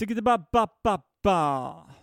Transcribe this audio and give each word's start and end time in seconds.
Sigidaba 0.00 0.40
ba 0.40 0.64
ba 0.80 0.96
ba. 1.20 1.99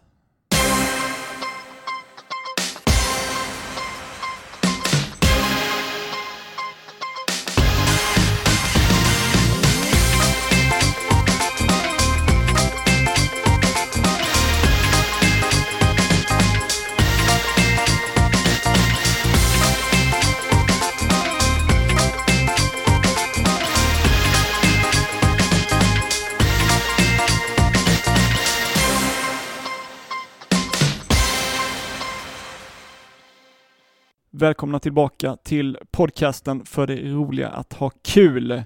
Välkomna 34.39 34.79
tillbaka 34.79 35.37
till 35.43 35.77
podcasten 35.91 36.65
för 36.65 36.87
det 36.87 36.95
roliga 36.95 37.49
att 37.49 37.73
ha 37.73 37.91
kul. 38.01 38.63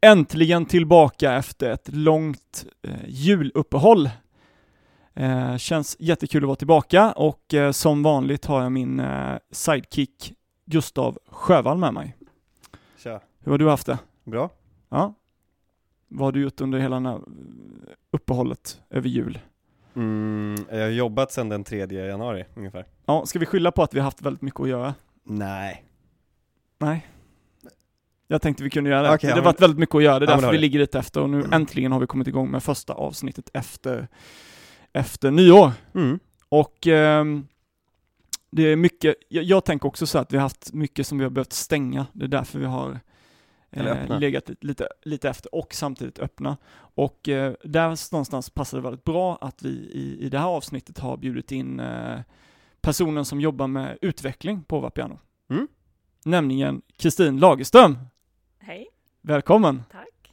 Äntligen 0.00 0.66
tillbaka 0.66 1.32
efter 1.32 1.70
ett 1.70 1.88
långt 1.92 2.66
eh, 2.82 2.94
juluppehåll. 3.06 4.10
Eh, 5.14 5.56
känns 5.56 5.96
jättekul 5.98 6.42
att 6.42 6.46
vara 6.46 6.56
tillbaka 6.56 7.12
och 7.12 7.54
eh, 7.54 7.72
som 7.72 8.02
vanligt 8.02 8.44
har 8.44 8.62
jag 8.62 8.72
min 8.72 9.00
eh, 9.00 9.36
sidekick 9.50 10.32
Gustav 10.64 11.18
Sjövall 11.26 11.78
med 11.78 11.94
mig. 11.94 12.16
Tja. 12.98 13.20
Hur 13.44 13.52
har 13.52 13.58
du 13.58 13.68
haft 13.68 13.86
det? 13.86 13.98
Bra. 14.24 14.50
Ja. 14.88 15.14
Vad 16.08 16.26
har 16.26 16.32
du 16.32 16.42
gjort 16.42 16.60
under 16.60 16.78
hela 16.78 17.00
det 17.00 17.08
här 17.08 17.20
uppehållet 18.10 18.82
över 18.90 19.08
jul? 19.08 19.38
Mm, 19.96 20.56
jag 20.70 20.80
har 20.80 20.88
jobbat 20.88 21.32
sedan 21.32 21.48
den 21.48 21.64
3 21.64 21.86
januari 21.86 22.44
ungefär. 22.54 22.95
Ja, 23.06 23.26
ska 23.26 23.38
vi 23.38 23.46
skylla 23.46 23.72
på 23.72 23.82
att 23.82 23.94
vi 23.94 23.98
har 23.98 24.04
haft 24.04 24.22
väldigt 24.22 24.42
mycket 24.42 24.60
att 24.60 24.68
göra? 24.68 24.94
Nej. 25.24 25.84
Nej. 26.78 27.06
Jag 28.28 28.42
tänkte 28.42 28.64
vi 28.64 28.70
kunde 28.70 28.90
göra 28.90 29.02
det. 29.02 29.14
Okej, 29.14 29.28
det 29.30 29.34
har 29.36 29.42
varit 29.42 29.60
väldigt 29.60 29.78
mycket 29.78 29.94
att 29.94 30.02
göra, 30.02 30.18
det 30.18 30.24
är 30.26 30.30
Ja, 30.30 30.34
därför 30.34 30.50
vi 30.50 30.56
det. 30.56 30.60
ligger 30.60 30.78
lite 30.78 30.98
efter 30.98 31.20
och 31.20 31.30
nu 31.30 31.44
äntligen 31.52 31.92
har 31.92 32.00
vi 32.00 32.06
kommit 32.06 32.28
igång 32.28 32.50
med 32.50 32.62
första 32.62 32.92
avsnittet 32.92 33.50
efter, 33.54 34.08
efter 34.92 35.30
nyår. 35.30 35.72
Mm. 35.94 36.18
Och 36.48 36.86
ehm, 36.86 37.46
det 38.50 38.62
är 38.62 38.76
mycket, 38.76 39.14
jag, 39.28 39.44
jag 39.44 39.64
tänker 39.64 39.88
också 39.88 40.06
så 40.06 40.18
att 40.18 40.32
vi 40.32 40.36
har 40.36 40.42
haft 40.42 40.72
mycket 40.72 41.06
som 41.06 41.18
vi 41.18 41.24
har 41.24 41.30
behövt 41.30 41.52
stänga, 41.52 42.06
det 42.12 42.24
är 42.24 42.28
därför 42.28 42.58
vi 42.58 42.64
har 42.66 43.00
eh, 43.70 44.18
legat 44.18 44.48
lite, 44.48 44.66
lite, 44.66 44.88
lite 45.04 45.28
efter 45.28 45.54
och 45.54 45.74
samtidigt 45.74 46.18
öppna. 46.18 46.56
Och 46.76 47.28
eh, 47.28 47.52
där 47.64 48.12
någonstans 48.12 48.50
passar 48.50 48.78
det 48.78 48.82
väldigt 48.84 49.04
bra 49.04 49.38
att 49.40 49.62
vi 49.62 49.68
i, 49.68 50.18
i 50.20 50.28
det 50.28 50.38
här 50.38 50.46
avsnittet 50.46 50.98
har 50.98 51.16
bjudit 51.16 51.52
in 51.52 51.80
eh, 51.80 52.18
personen 52.86 53.24
som 53.24 53.40
jobbar 53.40 53.66
med 53.66 53.98
utveckling 54.00 54.62
på 54.62 54.80
Vapiano. 54.80 55.18
Mm. 55.50 55.68
Nämligen 56.24 56.82
Kristin 56.96 57.38
Lagerström. 57.38 57.98
Hej, 58.58 58.86
Välkommen! 59.20 59.82
tack. 59.90 60.32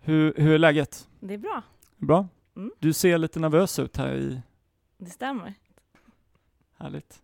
Hur, 0.00 0.34
hur 0.36 0.54
är 0.54 0.58
läget? 0.58 1.08
Det 1.20 1.34
är 1.34 1.38
bra. 1.38 1.62
Bra? 1.96 2.28
Mm. 2.56 2.72
Du 2.78 2.92
ser 2.92 3.18
lite 3.18 3.40
nervös 3.40 3.78
ut 3.78 3.96
här 3.96 4.14
i 4.14 4.42
Det 4.98 5.10
stämmer. 5.10 5.54
Härligt. 6.78 7.22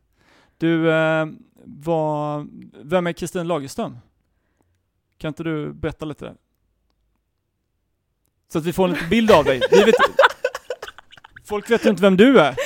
Du, 0.59 0.93
eh, 0.93 1.27
vad, 1.65 2.49
vem 2.73 3.07
är 3.07 3.13
Kristin 3.13 3.49
Lagerström? 3.49 3.99
Kan 5.19 5.29
inte 5.29 5.43
du 5.43 5.73
berätta 5.73 6.05
lite 6.05 6.25
där? 6.25 6.37
Så 8.49 8.59
att 8.59 8.65
vi 8.65 8.73
får 8.73 8.85
en 8.85 8.91
liten 8.91 9.09
bild 9.09 9.31
av 9.31 9.45
dig. 9.45 9.61
Vi 9.71 9.85
vet, 9.85 9.95
folk 11.45 11.71
vet 11.71 11.87
ju 11.87 11.91
inte 11.91 12.03
vem 12.03 12.17
du 12.17 12.41
är. 12.41 12.57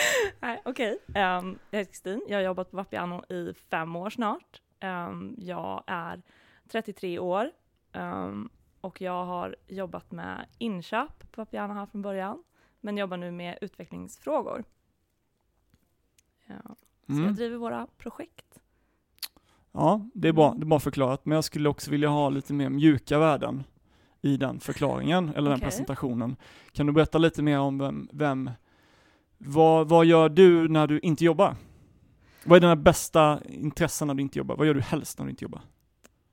Okej, 0.69 0.99
Ehm, 1.15 1.59
jag 1.71 1.79
heter 1.79 1.93
Kristin. 1.93 2.23
Jag 2.29 2.37
har 2.39 2.43
jobbat 2.43 2.71
på 2.71 2.77
Vapiano 2.77 3.25
i 3.33 3.55
fem 3.55 3.97
år 3.97 4.11
snart. 4.11 4.61
Ehm, 4.81 5.35
jag 5.39 5.85
är 5.87 6.23
33 6.69 7.19
år 7.19 7.51
ehm, 7.93 8.49
och 8.81 9.01
jag 9.01 9.25
har 9.25 9.57
jobbat 9.67 10.11
med 10.13 10.47
inköp 10.59 11.33
på 11.33 11.41
Vapiano 11.41 11.75
här 11.75 11.87
från 11.87 12.03
början, 12.03 12.45
men 12.81 12.97
jobbar 12.97 13.17
nu 13.17 13.31
med 13.31 13.59
utvecklingsfrågor. 13.61 14.65
Ja, 16.47 16.55
så 17.07 17.13
jag 17.13 17.19
Mm. 17.19 17.35
driver 17.35 17.57
våra 17.57 17.87
projekt. 17.99 18.61
Ja, 19.73 20.09
det 20.15 20.29
är 20.29 20.33
bra, 20.33 20.55
det 20.57 20.63
är 20.63 20.67
bra 20.67 20.81
förklarat. 20.81 21.25
Men 21.27 21.35
jag 21.35 21.45
skulle 21.45 21.69
också 21.69 21.91
vilja 21.91 22.09
ha 22.09 22.29
lite 22.29 22.53
mer 22.53 22.69
mjuka 22.69 23.19
värden 23.19 23.65
i 24.23 24.37
den 24.37 24.61
förklaringen, 24.61 25.29
eller 25.29 25.51
den 25.51 25.59
Okej. 25.59 25.67
presentationen. 25.67 26.37
Kan 26.73 26.87
du 26.87 26.93
berätta 26.93 27.19
lite 27.19 27.43
mer 27.43 27.59
om 27.59 27.79
vem, 27.79 28.09
vem 28.13 28.51
vad, 29.39 29.89
vad 29.89 30.07
gör 30.07 30.29
du 30.29 30.69
när 30.69 30.87
du 30.87 30.99
inte 31.01 31.25
jobbar? 31.25 31.57
Vad 32.45 32.57
är 32.57 32.61
dina 32.61 32.77
bästa 32.77 33.41
intressen 33.45 34.09
när 34.09 34.15
du 34.15 34.23
inte 34.23 34.39
jobbar? 34.39 34.57
Vad 34.57 34.67
gör 34.67 34.75
du 34.75 34.81
helst 34.81 35.19
när 35.19 35.27
du 35.27 35.31
inte 35.31 35.45
jobbar? 35.45 35.61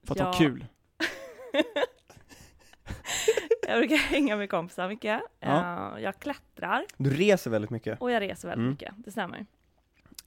För 0.04 0.14
att 0.16 0.20
ha 0.22 0.28
Ja. 0.28 0.34
kul? 0.38 0.66
jag 3.68 3.80
brukar 3.80 3.96
hänga 3.96 4.36
med 4.38 4.50
kompisar 4.50 4.88
mycket. 4.90 5.22
Ja. 5.40 5.48
Ehm, 5.96 6.04
jag 6.04 6.20
klättrar 6.20 6.86
Du 6.98 7.10
reser 7.10 7.52
väldigt 7.52 7.72
mycket. 7.72 8.02
och 8.02 8.12
jag 8.12 8.22
reser 8.22 8.48
väldigt 8.48 8.62
Mm. 8.64 8.72
mycket. 8.72 8.94
Det 8.98 9.12
stämmer. 9.12 9.46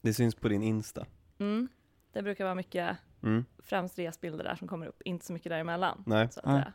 Det 0.01 0.15
syns 0.15 0.35
på 0.35 0.49
din 0.49 0.63
Insta. 0.63 1.07
Mm. 1.39 1.69
Det 2.13 2.23
brukar 2.23 2.45
vara 2.45 2.55
mycket 2.55 2.97
Mm. 3.23 3.45
främst 3.59 3.99
resbilder 3.99 4.45
där 4.45 4.55
som 4.55 4.69
kommer 4.69 4.87
upp, 4.87 5.03
inte 5.05 5.25
så 5.27 5.33
mycket 5.33 5.51
däremellan. 5.51 6.03
Nej. 6.07 6.29
Så 6.31 6.41
att 6.41 6.47
Nej. 6.47 6.55
säga. 6.63 6.73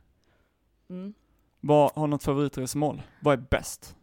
Mm. 0.89 1.13
Vad, 1.59 1.91
har 1.95 2.07
något 2.07 2.23
favoritresmål? 2.23 3.01
Vad 3.19 3.39
är 3.39 3.43
bäst? 3.49 3.95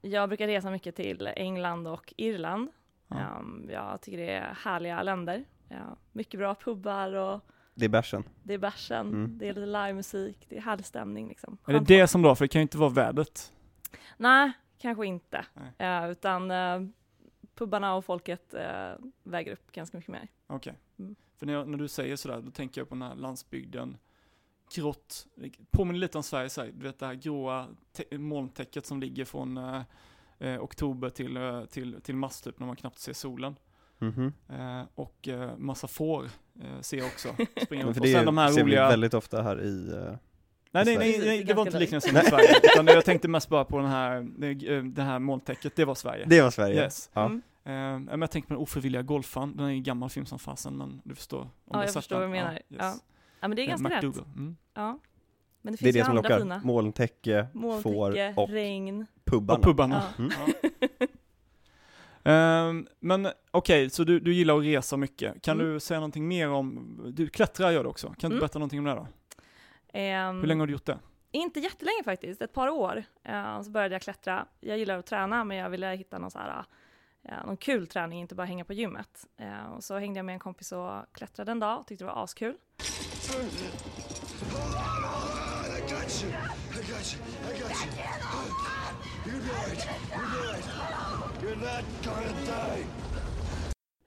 Jag 0.00 0.28
brukar 0.28 0.46
resa 0.46 0.70
mycket 0.70 0.96
till 0.96 1.26
England 1.36 1.86
och 1.88 2.14
Irland. 2.16 2.68
Ja. 3.08 3.16
Ehm, 3.16 3.68
jag 3.70 4.00
tycker 4.00 4.18
det 4.18 4.30
är 4.30 4.54
härliga 4.64 5.02
länder. 5.02 5.44
Ja, 5.68 5.96
mycket 6.12 6.40
bra 6.40 6.54
pubbar 6.54 7.12
och 7.14 7.40
Det 7.74 7.84
är 7.84 7.88
bärsen. 7.88 8.24
det 8.42 8.54
är 8.54 8.58
bärsen, 8.58 9.06
Mm. 9.08 9.38
det 9.38 9.48
är 9.48 9.54
lite 9.54 9.66
livemusik, 9.66 10.46
det 10.48 10.56
är 10.56 10.60
härlig 10.60 10.86
stämning 10.86 11.28
liksom. 11.28 11.58
Är 11.66 11.72
det 11.72 11.80
det 11.80 12.06
som 12.06 12.22
då? 12.22 12.34
För 12.34 12.44
det 12.44 12.48
kan 12.48 12.60
ju 12.60 12.62
inte 12.62 12.78
vara 12.78 12.90
vädret. 12.90 13.52
Nej, 14.16 14.52
kanske 14.78 15.06
inte. 15.06 15.44
Nej. 15.54 15.88
Eh, 16.04 16.10
utan 16.10 16.50
uh, 16.50 16.88
pubbarna 17.54 17.94
och 17.94 18.04
folket 18.04 18.54
eh, 18.54 18.90
väger 19.22 19.52
upp 19.52 19.72
ganska 19.72 19.96
mycket 19.96 20.12
mer. 20.12 20.28
Okej. 20.46 20.74
Mm. 20.98 21.14
För 21.38 21.46
när, 21.46 21.52
jag, 21.52 21.68
när 21.68 21.78
du 21.78 21.88
säger 21.88 22.16
sådär, 22.16 22.40
då 22.40 22.50
tänker 22.50 22.80
jag 22.80 22.88
på 22.88 22.94
den 22.94 23.02
här 23.02 23.14
landsbygden, 23.14 23.96
grått, 24.74 25.26
påminner 25.70 26.00
lite 26.00 26.18
om 26.18 26.22
Sverige, 26.24 26.50
så 26.50 26.60
här, 26.60 26.70
du 26.74 26.82
vet 26.86 26.98
det 26.98 27.06
här 27.06 27.14
gråa 27.14 27.66
te- 27.96 28.18
molntäcket 28.18 28.86
som 28.86 29.00
ligger 29.00 29.24
från 29.24 29.56
eh, 29.56 29.82
eh, 30.38 30.62
oktober 30.62 31.10
till, 31.10 31.36
eh, 31.36 31.64
till, 31.64 32.00
till 32.02 32.14
mars 32.16 32.40
typ, 32.40 32.58
när 32.58 32.66
man 32.66 32.76
knappt 32.76 32.98
ser 32.98 33.12
solen. 33.12 33.56
Mhm. 33.98 34.32
Eh, 34.48 34.82
och 34.94 35.28
eh, 35.28 35.56
massa 35.56 35.88
får 35.88 36.24
eh, 36.62 36.80
ser 36.80 36.98
jag 36.98 37.06
också. 37.06 37.28
Springer 37.64 37.84
Men 37.84 37.94
för 37.94 38.00
och 38.00 38.06
det 38.06 38.12
sen 38.12 38.26
de 38.26 38.38
här 38.38 38.48
ser 38.50 38.62
roliga... 38.62 38.84
vi 38.84 38.90
väldigt 38.90 39.14
ofta 39.14 39.42
här 39.42 39.62
i... 39.62 39.90
eh, 39.92 40.16
Nej, 40.70 40.84
nej, 40.84 40.94
i 40.94 40.98
nej, 40.98 41.18
nej, 41.18 41.44
det 41.44 41.54
var 41.54 41.66
inte 41.66 41.78
liknelsen 41.78 42.14
med 42.14 42.24
Sverige, 42.26 42.54
utan 42.62 42.86
jag 42.86 43.04
tänkte 43.04 43.28
mest 43.28 43.48
bara 43.48 43.64
på 43.64 43.78
den 43.78 43.86
här, 43.86 44.20
det, 44.94 45.02
här 45.02 45.18
molntäcket, 45.18 45.76
det 45.76 45.84
var 45.84 45.94
Sverige. 45.94 46.24
Det 46.28 46.42
var 46.42 46.50
Sverige. 46.50 46.74
Yes. 46.82 47.10
Ja. 47.12 47.24
Mm. 47.26 47.42
Men 48.04 48.20
jag 48.20 48.30
tänkte 48.30 48.48
på 48.48 48.54
den 48.54 48.62
ofrivilliga 48.62 49.02
golfaren, 49.02 49.56
den 49.56 49.66
är 49.66 49.70
ju 49.70 49.80
gammal 49.80 50.10
film 50.10 50.26
som 50.26 50.38
fasen, 50.38 50.76
men 50.76 51.00
du 51.04 51.14
förstår. 51.14 51.40
Om 51.40 51.48
du 51.64 51.72
Ja, 51.72 51.80
jag 51.80 51.88
sett 51.88 51.94
förstår 51.94 52.16
vad 52.16 52.24
du 52.24 52.30
menar. 52.30 52.52
Ja. 52.52 52.58
yes. 52.58 52.78
Ja, 52.78 52.94
men 53.40 53.56
det 53.56 53.62
är 53.62 53.64
Eh, 53.64 53.68
ganska 53.68 53.88
rätt. 53.88 54.04
McDougall. 54.04 54.24
Mm. 54.36 54.56
Ja. 54.74 54.98
Men 55.62 55.72
det 55.72 55.78
Det 55.82 55.88
är 55.88 55.92
finns 55.92 55.94
det 55.94 56.04
som 56.04 56.10
andra 56.16 56.22
lockar. 56.22 56.38
fina. 56.38 56.60
Molntäcke, 56.64 57.46
Molntäcke, 57.54 58.32
får 58.34 58.42
och 58.42 58.48
regn. 58.48 59.06
pubbarna. 59.24 59.58
Och 59.58 59.64
pubbarna. 59.64 60.02
Ja. 60.18 60.24
Mm. 60.24 60.32
Ja. 61.00 61.06
Ehm, 62.24 62.86
men 63.00 63.28
okej, 63.50 63.90
så 63.90 64.04
du, 64.04 64.20
du 64.20 64.34
gillar 64.34 64.58
att 64.58 64.64
resa 64.64 64.96
mycket. 64.96 65.42
Kan 65.42 65.60
Mm. 65.60 65.72
du 65.72 65.80
säga 65.80 66.00
någonting 66.00 66.28
mer 66.28 66.48
om, 66.50 66.98
du 67.16 67.28
klättrar 67.28 67.70
gör 67.70 67.84
du 67.84 67.90
också, 67.90 68.06
kan 68.06 68.30
du 68.30 68.34
Mm. 68.36 68.38
berätta 68.38 68.58
någonting 68.58 68.78
om 68.78 68.84
det 68.84 68.94
då? 68.94 69.06
Ehm, 69.92 70.40
Hur 70.40 70.46
länge 70.46 70.62
har 70.62 70.66
du 70.66 70.72
gjort 70.72 70.84
det? 70.84 70.98
Inte 71.30 71.60
jättelänge 71.60 72.02
faktiskt, 72.04 72.42
ett 72.42 72.52
par 72.52 72.68
år. 72.68 73.04
Eh, 73.24 73.62
så 73.62 73.70
började 73.70 73.94
jag 73.94 74.02
klättra. 74.02 74.46
Jag 74.60 74.78
gillar 74.78 74.98
att 74.98 75.06
träna 75.06 75.44
men 75.44 75.56
jag 75.56 75.70
ville 75.70 75.86
hitta 75.94 76.18
någon, 76.18 76.30
så 76.30 76.38
här, 76.38 76.64
eh, 77.22 77.46
någon 77.46 77.56
kul 77.56 77.86
träning, 77.86 78.20
inte 78.20 78.34
bara 78.34 78.46
hänga 78.46 78.64
på 78.64 78.72
gymmet. 78.72 79.26
Eh, 79.36 79.64
och 79.72 79.84
så 79.84 79.98
hängde 79.98 80.18
jag 80.18 80.24
med 80.26 80.32
en 80.32 80.38
kompis 80.38 80.72
och 80.72 80.92
klättrade 81.12 81.52
en 81.52 81.58
dag 81.60 81.80
och 81.80 81.86
tyckte 81.86 82.04
det 82.04 82.10
var 82.12 82.24
askul. 82.24 82.54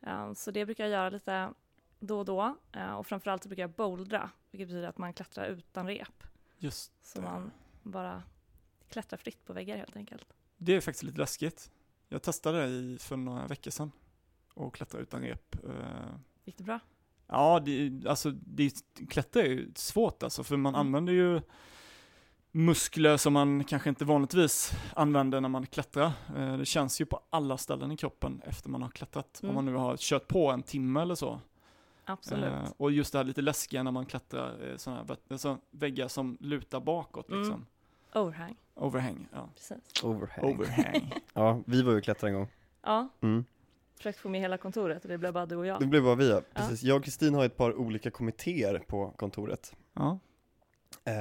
Eh, 0.02 0.34
så 0.34 0.52
det 0.52 0.66
brukar 0.66 0.84
jag 0.84 0.92
göra 0.92 1.10
lite 1.10 1.54
då 2.00 2.20
och 2.20 2.26
då. 2.26 2.56
Eh, 2.72 2.94
och 2.94 3.08
framförallt 3.08 3.44
så 3.44 3.50
brukar 3.50 3.64
jag 3.64 3.72
bouldra, 3.72 4.30
vilket 4.52 4.68
betyder 4.68 4.88
att 4.88 4.98
man 4.98 5.14
klättrar 5.14 5.46
utan 5.46 5.88
rep. 5.88 6.24
Just 6.58 6.92
Så 7.06 7.20
det. 7.20 7.26
man 7.26 7.52
bara 7.84 8.24
klättrar 8.90 9.18
fritt 9.18 9.46
på 9.46 9.54
väggar 9.54 9.78
helt 9.78 9.96
enkelt. 9.96 10.34
Det 10.58 10.74
är 10.76 10.82
faktiskt 10.82 11.04
lite 11.04 11.18
läskigt. 11.18 11.72
Jag 12.10 12.22
testade 12.22 12.62
det 12.62 12.68
i, 12.68 12.98
för 13.00 13.18
några 13.18 13.48
veckor 13.48 13.72
sedan 13.72 13.92
och 14.54 14.74
klättra 14.76 15.00
utan 15.00 15.22
rep. 15.22 15.56
Eh, 15.66 16.16
Gick 16.44 16.58
det 16.58 16.64
bra? 16.64 16.80
Ja, 17.32 17.60
det, 17.66 17.92
alltså 18.08 18.32
det, 18.32 18.72
klättra 19.10 19.42
är 19.42 19.48
ju 19.48 19.72
svårt 19.76 20.24
alltså, 20.24 20.44
för 20.44 20.58
man 20.58 20.76
Mm. 20.76 20.88
använder 20.88 21.14
ju 21.14 21.42
muskler 22.52 23.18
som 23.18 23.34
man 23.34 23.64
kanske 23.64 23.90
inte 23.90 24.06
vanligtvis 24.06 24.72
använder 24.96 25.42
när 25.42 25.50
man 25.50 25.66
klättrar. 25.66 26.12
Eh, 26.38 26.58
det 26.58 26.66
känns 26.66 27.02
ju 27.02 27.06
på 27.06 27.20
alla 27.30 27.58
ställen 27.58 27.92
i 27.92 27.98
kroppen 27.98 28.42
efter 28.46 28.70
man 28.70 28.82
har 28.82 28.90
klättrat. 28.90 29.40
Mm. 29.44 29.50
Om 29.50 29.56
man 29.56 29.74
nu 29.74 29.80
har 29.80 29.98
kört 29.98 30.28
på 30.28 30.52
en 30.52 30.64
timme 30.64 31.02
eller 31.02 31.16
så. 31.16 31.40
Absolut. 32.06 32.46
Eh, 32.46 32.72
och 32.78 32.92
just 32.92 33.12
det 33.12 33.18
här 33.20 33.24
lite 33.26 33.42
läskiga 33.42 33.84
när 33.84 33.92
man 33.92 34.06
klättrar 34.06 34.70
eh, 34.70 34.78
sådana 34.78 35.04
här 35.08 35.18
alltså, 35.32 35.58
väggar 35.72 36.08
som 36.08 36.38
lutar 36.40 36.80
bakåt 36.80 37.30
Mm. 37.30 37.42
liksom. 37.42 37.66
Overhang, 38.14 38.56
Overhang, 38.74 39.28
ja. 39.34 39.50
precis. 39.56 40.04
Overhang. 40.04 40.46
Overhang. 40.54 41.14
Ja, 41.34 41.62
vi 41.66 41.82
var 41.82 41.92
ju 41.92 41.98
och 41.98 42.04
klättrade 42.04 42.32
en 42.34 42.40
gång. 42.40 42.48
Ja, 42.82 43.08
Mm. 43.22 43.46
Försökte 44.02 44.22
få 44.22 44.30
med 44.30 44.42
hela 44.42 44.58
kontoret 44.58 45.04
och 45.04 45.10
det 45.10 45.18
blev 45.18 45.34
bara 45.34 45.46
du 45.46 45.56
och 45.56 45.66
jag. 45.66 45.80
Det 45.80 45.86
blev 45.86 46.04
bara 46.04 46.16
vi 46.16 46.30
ja. 46.30 46.42
Precis. 46.54 46.84
Jag 46.84 46.98
och 46.98 47.04
Kristin 47.04 47.34
har 47.34 47.46
ett 47.46 47.58
par 47.58 47.74
olika 47.76 48.12
kommittéer 48.12 48.80
på 48.88 49.12
kontoret. 49.18 49.76
ja. 49.94 50.20
Eh, 51.04 51.14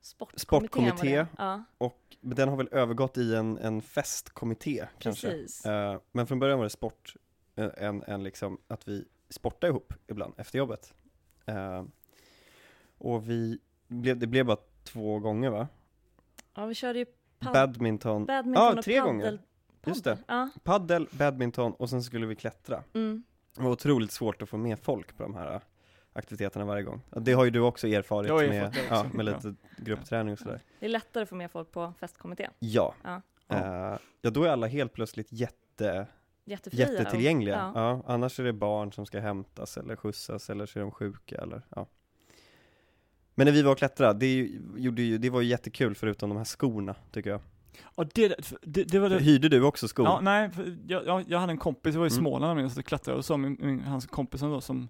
Sportkommittén 0.00 0.38
Sportkommitté. 0.40 1.16
var 1.16 1.24
det. 1.24 1.26
Ja, 1.38 1.64
och 1.78 2.16
den 2.20 2.48
har 2.48 2.56
väl 2.56 2.68
övergått 2.72 3.18
i 3.18 3.34
en, 3.34 3.58
en 3.58 3.82
festkommitté 3.82 4.86
kanske. 4.98 5.30
precis. 5.30 5.66
Eh, 5.66 6.00
men 6.12 6.26
från 6.26 6.38
början 6.38 6.58
var 6.58 6.64
det 6.64 6.70
sport, 6.70 7.14
eh, 7.56 7.68
en, 7.76 8.02
en 8.02 8.22
liksom 8.22 8.58
att 8.68 8.88
vi 8.88 9.04
sportade 9.30 9.70
ihop 9.70 9.92
ibland 10.06 10.34
efter 10.36 10.58
jobbet. 10.58 10.94
Eh, 11.46 11.84
och 12.98 13.30
vi, 13.30 13.58
blev, 13.88 14.18
det 14.18 14.26
blev 14.26 14.46
bara 14.46 14.56
två 14.84 15.18
gånger 15.18 15.50
va? 15.50 15.68
Ja, 16.54 16.66
vi 16.66 16.74
körde 16.74 16.98
ju 16.98 17.04
pad- 17.38 17.52
Badminton, 17.52 18.26
badminton 18.26 18.64
Ja, 18.64 18.78
och 18.78 18.84
tre 18.84 19.00
paddel. 19.00 19.12
gånger. 19.12 19.38
Just 19.86 20.04
det. 20.04 20.18
Ja, 20.26 20.48
paddel, 20.62 21.08
badminton 21.10 21.72
och 21.72 21.90
sen 21.90 22.02
skulle 22.02 22.26
vi 22.26 22.34
klättra. 22.36 22.84
mm. 22.94 23.22
Det 23.56 23.62
var 23.64 23.70
otroligt 23.70 24.12
svårt 24.12 24.42
att 24.42 24.48
få 24.48 24.56
med 24.56 24.78
folk 24.78 25.16
på 25.16 25.22
de 25.22 25.34
här 25.34 25.54
eh, 25.54 25.60
aktiviteterna 26.12 26.64
varje 26.64 26.82
gång. 26.82 27.00
Det 27.10 27.32
har 27.32 27.44
ju 27.44 27.50
du 27.50 27.60
också 27.60 27.88
erfarit 27.88 28.30
har 28.30 28.48
med, 28.48 28.72
det 28.72 28.80
ja, 28.90 29.00
också, 29.04 29.16
med 29.16 29.26
lite 29.26 29.54
gruppträning 29.76 30.32
och 30.32 30.38
sådär. 30.38 30.60
Det 30.80 30.86
är 30.86 30.90
lättare 30.90 31.22
att 31.22 31.28
få 31.28 31.34
med 31.34 31.50
folk 31.50 31.72
på 31.72 31.92
festkommittén. 32.00 32.50
Ja. 32.58 32.94
Ja. 33.02 33.22
Eh, 33.48 33.98
ja, 34.20 34.30
då 34.30 34.44
är 34.44 34.48
alla 34.48 34.66
helt 34.66 34.92
plötsligt 34.92 35.32
jätte, 35.32 36.06
Jättefria. 36.44 36.88
jättetillgängliga. 36.88 37.72
Ja. 37.74 37.80
Ja. 37.80 38.02
annars 38.14 38.40
är 38.40 38.44
det 38.44 38.52
barn 38.52 38.92
som 38.92 39.06
ska 39.06 39.20
hämtas 39.20 39.76
eller 39.76 39.96
skjutsas 39.96 40.50
eller 40.50 40.66
så 40.66 40.78
är 40.78 40.80
de 40.80 40.90
sjuka 40.90 41.36
eller 41.36 41.62
ja. 41.68 41.86
Men 43.34 43.44
när 43.44 43.52
vi 43.52 43.62
var 43.62 43.72
och 43.72 43.78
klättrade, 43.78 44.18
det, 44.18 44.50
gjorde 44.76 45.02
ju, 45.02 45.18
det 45.18 45.30
var 45.30 45.40
ju 45.40 45.48
jättekul 45.48 45.94
förutom 45.94 46.28
de 46.28 46.36
här 46.38 46.44
skorna 46.44 46.94
tycker 47.10 47.30
jag. 47.30 47.40
Och 47.84 48.06
det, 48.14 48.34
det, 48.62 48.84
det 48.84 48.98
var 48.98 49.08
det. 49.08 49.18
Hyrde 49.18 49.48
du 49.48 49.62
också 49.62 49.88
skor? 49.88 50.06
Ja, 50.06 50.20
nej, 50.22 50.50
för 50.50 50.76
jag, 50.86 51.06
jag, 51.06 51.24
jag 51.28 51.38
hade 51.38 51.52
en 51.52 51.58
kompis, 51.58 51.94
jag 51.94 52.00
var 52.00 52.06
i 52.06 52.10
Mm. 52.10 52.20
Småland 52.20 52.50
nämligen, 52.50 52.70
så 52.70 52.82
klättrade 52.82 53.18
och 53.18 53.24
så 53.24 53.36
min, 53.36 53.56
min, 53.60 53.80
hans 53.80 54.06
kompis 54.06 54.40
då 54.40 54.60
som, 54.60 54.88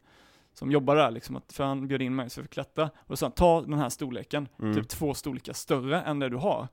som 0.52 0.70
jobbar 0.70 0.96
där 0.96 1.10
liksom, 1.10 1.36
att, 1.36 1.52
för 1.52 1.64
han 1.64 1.88
bjöd 1.88 2.02
in 2.02 2.16
mig 2.16 2.30
så 2.30 2.40
jag 2.40 2.44
fick 2.44 2.52
klättra. 2.52 2.84
Och 2.84 3.06
då 3.08 3.16
sa 3.16 3.26
han, 3.26 3.32
ta 3.32 3.60
den 3.62 3.78
här 3.78 3.88
storleken, 3.88 4.48
Mm. 4.58 4.74
typ 4.74 4.88
två 4.88 5.14
storlekar 5.14 5.52
större 5.52 6.00
än 6.02 6.18
det 6.18 6.28
du 6.28 6.36
har. 6.36 6.68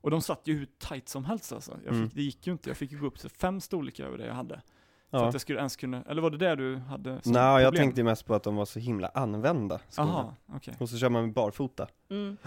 Och 0.00 0.10
de 0.10 0.20
satt 0.22 0.40
ju 0.44 0.54
hur 0.58 0.66
tight 0.78 1.08
som 1.08 1.24
helst 1.24 1.52
alltså. 1.52 1.70
Jag 1.72 1.80
fick, 1.80 1.92
Mm. 1.92 2.10
Det 2.14 2.22
gick 2.22 2.46
ju 2.46 2.52
inte, 2.52 2.70
jag 2.70 2.76
fick 2.76 2.92
ju 2.92 2.98
gå 3.00 3.06
upp 3.06 3.18
till 3.18 3.30
fem 3.30 3.60
storlekar 3.60 4.04
över 4.04 4.18
det 4.18 4.26
jag 4.26 4.34
hade. 4.34 4.62
För 5.10 5.18
ja. 5.18 5.26
att 5.28 5.34
jag 5.34 5.40
skulle 5.40 5.58
ens 5.58 5.76
kunna, 5.76 6.02
eller 6.02 6.22
var 6.22 6.30
det 6.30 6.36
det 6.38 6.54
du 6.56 6.76
hade 6.76 7.20
Nej, 7.24 7.62
jag 7.62 7.74
tänkte 7.76 8.02
mest 8.02 8.26
på 8.26 8.34
att 8.34 8.42
de 8.42 8.56
var 8.56 8.64
så 8.64 8.78
himla 8.78 9.08
använda 9.08 9.80
skorna. 9.90 10.08
Jaha, 10.12 10.34
okej. 10.56 10.74
Och 10.80 10.88
så 10.88 10.98
kör 10.98 11.08
man 11.08 11.22
med 11.24 11.32
barfota. 11.32 11.86
Mm. 12.10 12.36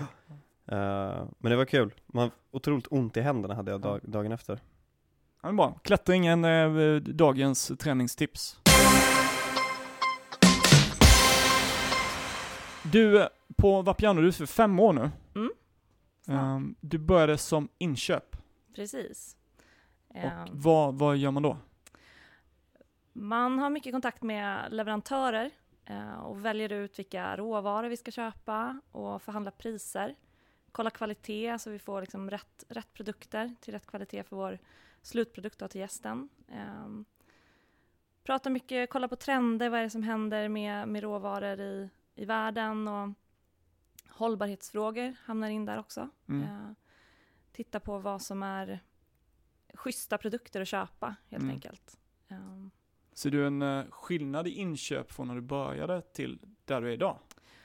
Eh, 0.72 1.26
men 1.38 1.50
det 1.52 1.56
var 1.56 1.66
kul. 1.66 1.94
Man, 2.08 2.32
otroligt 2.52 2.88
ont 2.92 3.18
i 3.18 3.22
händerna 3.22 3.54
hade 3.56 3.72
jag 3.72 3.80
Ja. 3.86 3.90
dag, 3.90 4.02
dagen 4.04 4.32
efter. 4.32 4.54
Ja, 5.42 5.48
men 5.48 5.56
bra. 5.56 5.80
Klättring 5.84 6.28
är 6.28 6.80
eh, 6.80 7.00
dagens 7.02 7.72
träningstips. 7.80 8.58
Du, 12.92 13.22
eh, 13.22 13.28
på 13.58 13.82
Vapiano, 13.82 14.22
du 14.22 14.28
är 14.28 14.32
för 14.32 14.46
fem 14.46 14.80
år 14.80 14.94
nu. 14.94 15.10
Mm. 15.36 15.52
Ehm, 16.28 16.76
du 16.82 16.98
började 16.98 17.38
som 17.38 17.70
inköp. 17.78 18.36
Precis. 18.76 19.38
Och 20.08 20.16
Ehm, 20.16 20.48
vad, 20.52 20.96
vad 20.96 21.18
gör 21.18 21.32
man 21.32 21.44
då? 21.44 21.58
Man 23.14 23.60
har 23.60 23.70
mycket 23.70 23.94
kontakt 23.94 24.24
med 24.24 24.72
leverantörer 24.74 25.52
eh, 25.86 26.14
och 26.20 26.46
väljer 26.46 26.72
ut 26.72 27.00
vilka 27.00 27.38
råvaror 27.38 27.90
vi 27.90 27.98
ska 27.98 28.12
köpa 28.12 28.82
och 28.92 29.22
förhandla 29.22 29.52
priser. 29.52 30.16
Kolla 30.72 30.90
kvalitet 30.90 31.60
så 31.60 31.70
vi 31.70 31.80
får 31.80 32.02
liksom 32.02 32.30
rätt, 32.30 32.64
rätt 32.70 32.94
produkter 32.94 33.56
till 33.62 33.74
rätt 33.74 33.86
kvalitet 33.88 34.24
för 34.24 34.36
vår 34.36 34.60
slutprodukt 35.02 35.60
då 35.60 35.68
till 35.68 35.82
gästen. 35.82 36.30
Um, 36.84 37.06
prata 38.24 38.50
mycket, 38.50 38.90
kolla 38.90 39.08
på 39.08 39.16
trender, 39.16 39.70
vad 39.70 39.80
är 39.80 39.84
det 39.84 39.90
som 39.90 40.04
händer 40.04 40.50
med, 40.50 40.88
med 40.88 41.04
råvaror 41.04 41.60
i, 41.60 41.90
i 42.16 42.26
världen 42.26 42.88
och 42.88 43.10
hållbarhetsfrågor 44.10 45.16
hamnar 45.24 45.50
in 45.50 45.66
där 45.66 45.78
också. 45.80 46.10
Mm. 46.30 46.44
Eh, 46.44 46.72
titta 47.52 47.80
på 47.80 47.98
vad 48.00 48.22
som 48.22 48.44
är 48.44 48.80
schyssta 49.74 50.18
produkter 50.18 50.62
att 50.62 50.68
köpa 50.68 51.16
helt 51.30 51.44
Mm. 51.44 51.56
enkelt. 51.56 51.98
Ehm, 52.28 52.72
Ser 53.14 53.30
du 53.32 53.48
en 53.48 53.62
eh, 53.62 53.86
skillnad 53.90 54.48
i 54.48 54.52
inköp 54.52 55.12
från 55.12 55.28
när 55.28 55.36
du 55.36 55.42
började 55.42 56.02
till 56.02 56.40
där 56.66 56.82
du 56.82 56.88
är 56.88 56.92
idag? 56.94 57.18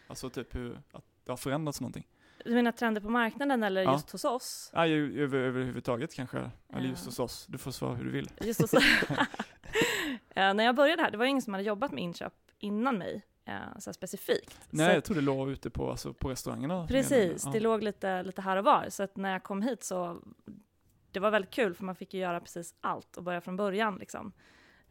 Alltså 0.06 0.30
typ 0.30 0.54
hur, 0.54 0.82
att 0.92 1.04
det 1.24 1.32
har 1.32 1.36
förändrats 1.36 1.80
någonting? 1.80 2.06
Du 2.46 2.54
menar 2.54 2.72
trender 2.72 3.00
på 3.00 3.08
marknaden 3.08 3.62
eller 3.62 3.82
Ja. 3.82 3.92
just 3.92 4.10
hos 4.10 4.24
oss? 4.24 4.72
Ju- 4.86 5.22
över, 5.22 5.38
överhuvudtaget 5.38 6.14
kanske, 6.14 6.50
eller 6.72 6.88
just 6.88 7.04
Ja. 7.04 7.08
hos 7.08 7.18
oss. 7.18 7.46
Du 7.48 7.58
får 7.58 7.70
svara 7.70 7.94
hur 7.94 8.04
du 8.04 8.10
vill. 8.10 8.30
Just 8.40 8.60
hos 8.60 8.72
Eh, 10.30 10.54
när 10.54 10.64
jag 10.64 10.74
började 10.76 11.02
här, 11.02 11.10
det 11.10 11.16
var 11.18 11.24
ingen 11.24 11.42
som 11.42 11.54
hade 11.54 11.64
jobbat 11.64 11.92
med 11.92 12.02
inköp 12.04 12.32
innan 12.58 12.98
mig, 12.98 13.22
eh, 13.44 13.78
så 13.78 13.92
specifikt. 13.92 14.60
Nej, 14.70 14.86
så 14.90 14.96
jag 14.96 15.04
tror 15.04 15.14
det 15.14 15.20
låg 15.22 15.50
ute 15.50 15.70
på, 15.70 15.90
alltså, 15.90 16.12
på 16.14 16.30
restaurangerna. 16.30 16.86
Precis, 16.86 17.42
Ja. 17.44 17.50
det 17.52 17.60
låg 17.60 17.82
lite, 17.82 18.22
lite 18.22 18.42
här 18.42 18.56
och 18.56 18.64
var. 18.64 18.86
Så 18.90 19.08
när 19.14 19.32
jag 19.32 19.42
kom 19.42 19.62
hit 19.62 19.84
så, 19.84 20.22
det 21.12 21.20
var 21.20 21.30
väldigt 21.30 21.50
kul 21.50 21.74
för 21.74 21.84
man 21.84 21.94
fick 21.96 22.14
ju 22.14 22.20
göra 22.20 22.40
precis 22.40 22.74
allt 22.80 23.16
och 23.16 23.22
börja 23.22 23.40
från 23.40 23.56
början 23.56 23.96
liksom. 23.96 24.32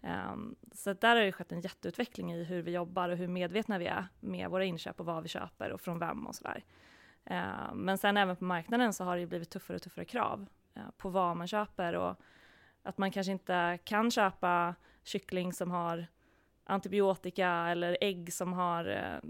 Ehm, 0.02 0.56
så 0.74 0.94
där 0.94 1.16
har 1.16 1.24
det 1.24 1.32
skett 1.32 1.52
en 1.52 1.62
jätteutveckling 1.62 2.34
i 2.34 2.44
hur 2.44 2.62
vi 2.62 2.72
jobbar 2.72 3.10
och 3.10 3.18
hur 3.18 3.28
medvetna 3.28 3.78
vi 3.78 3.86
är 3.86 4.08
med 4.20 4.50
våra 4.50 4.66
inköp 4.66 5.00
och 5.00 5.06
vad 5.06 5.24
vi 5.24 5.30
köper 5.30 5.72
och 5.72 5.82
från 5.82 6.00
vem 6.00 6.28
och 6.28 6.36
sådär. 6.36 6.64
Ehm, 7.26 7.78
men 7.78 7.98
sen 7.98 8.18
även 8.18 8.36
på 8.36 8.44
marknaden 8.44 8.94
så 8.94 9.04
har 9.04 9.18
det 9.18 9.26
blivit 9.26 9.50
tuffare 9.50 9.76
och 9.76 9.82
tuffare 9.84 10.06
krav 10.06 10.46
eh, 10.74 10.82
på 10.98 11.10
vad 11.10 11.38
man 11.38 11.48
köper 11.48 11.94
och 11.96 12.16
att 12.84 12.98
man 12.98 13.12
kanske 13.12 13.32
inte 13.32 13.80
kan 13.84 14.12
köpa 14.12 14.76
kyckling 15.04 15.54
som 15.54 15.72
har 15.72 16.08
antibiotika 16.64 17.50
eller 17.50 17.98
ägg 18.02 18.34
som 18.34 18.54
har 18.54 18.86
eh, 18.86 19.30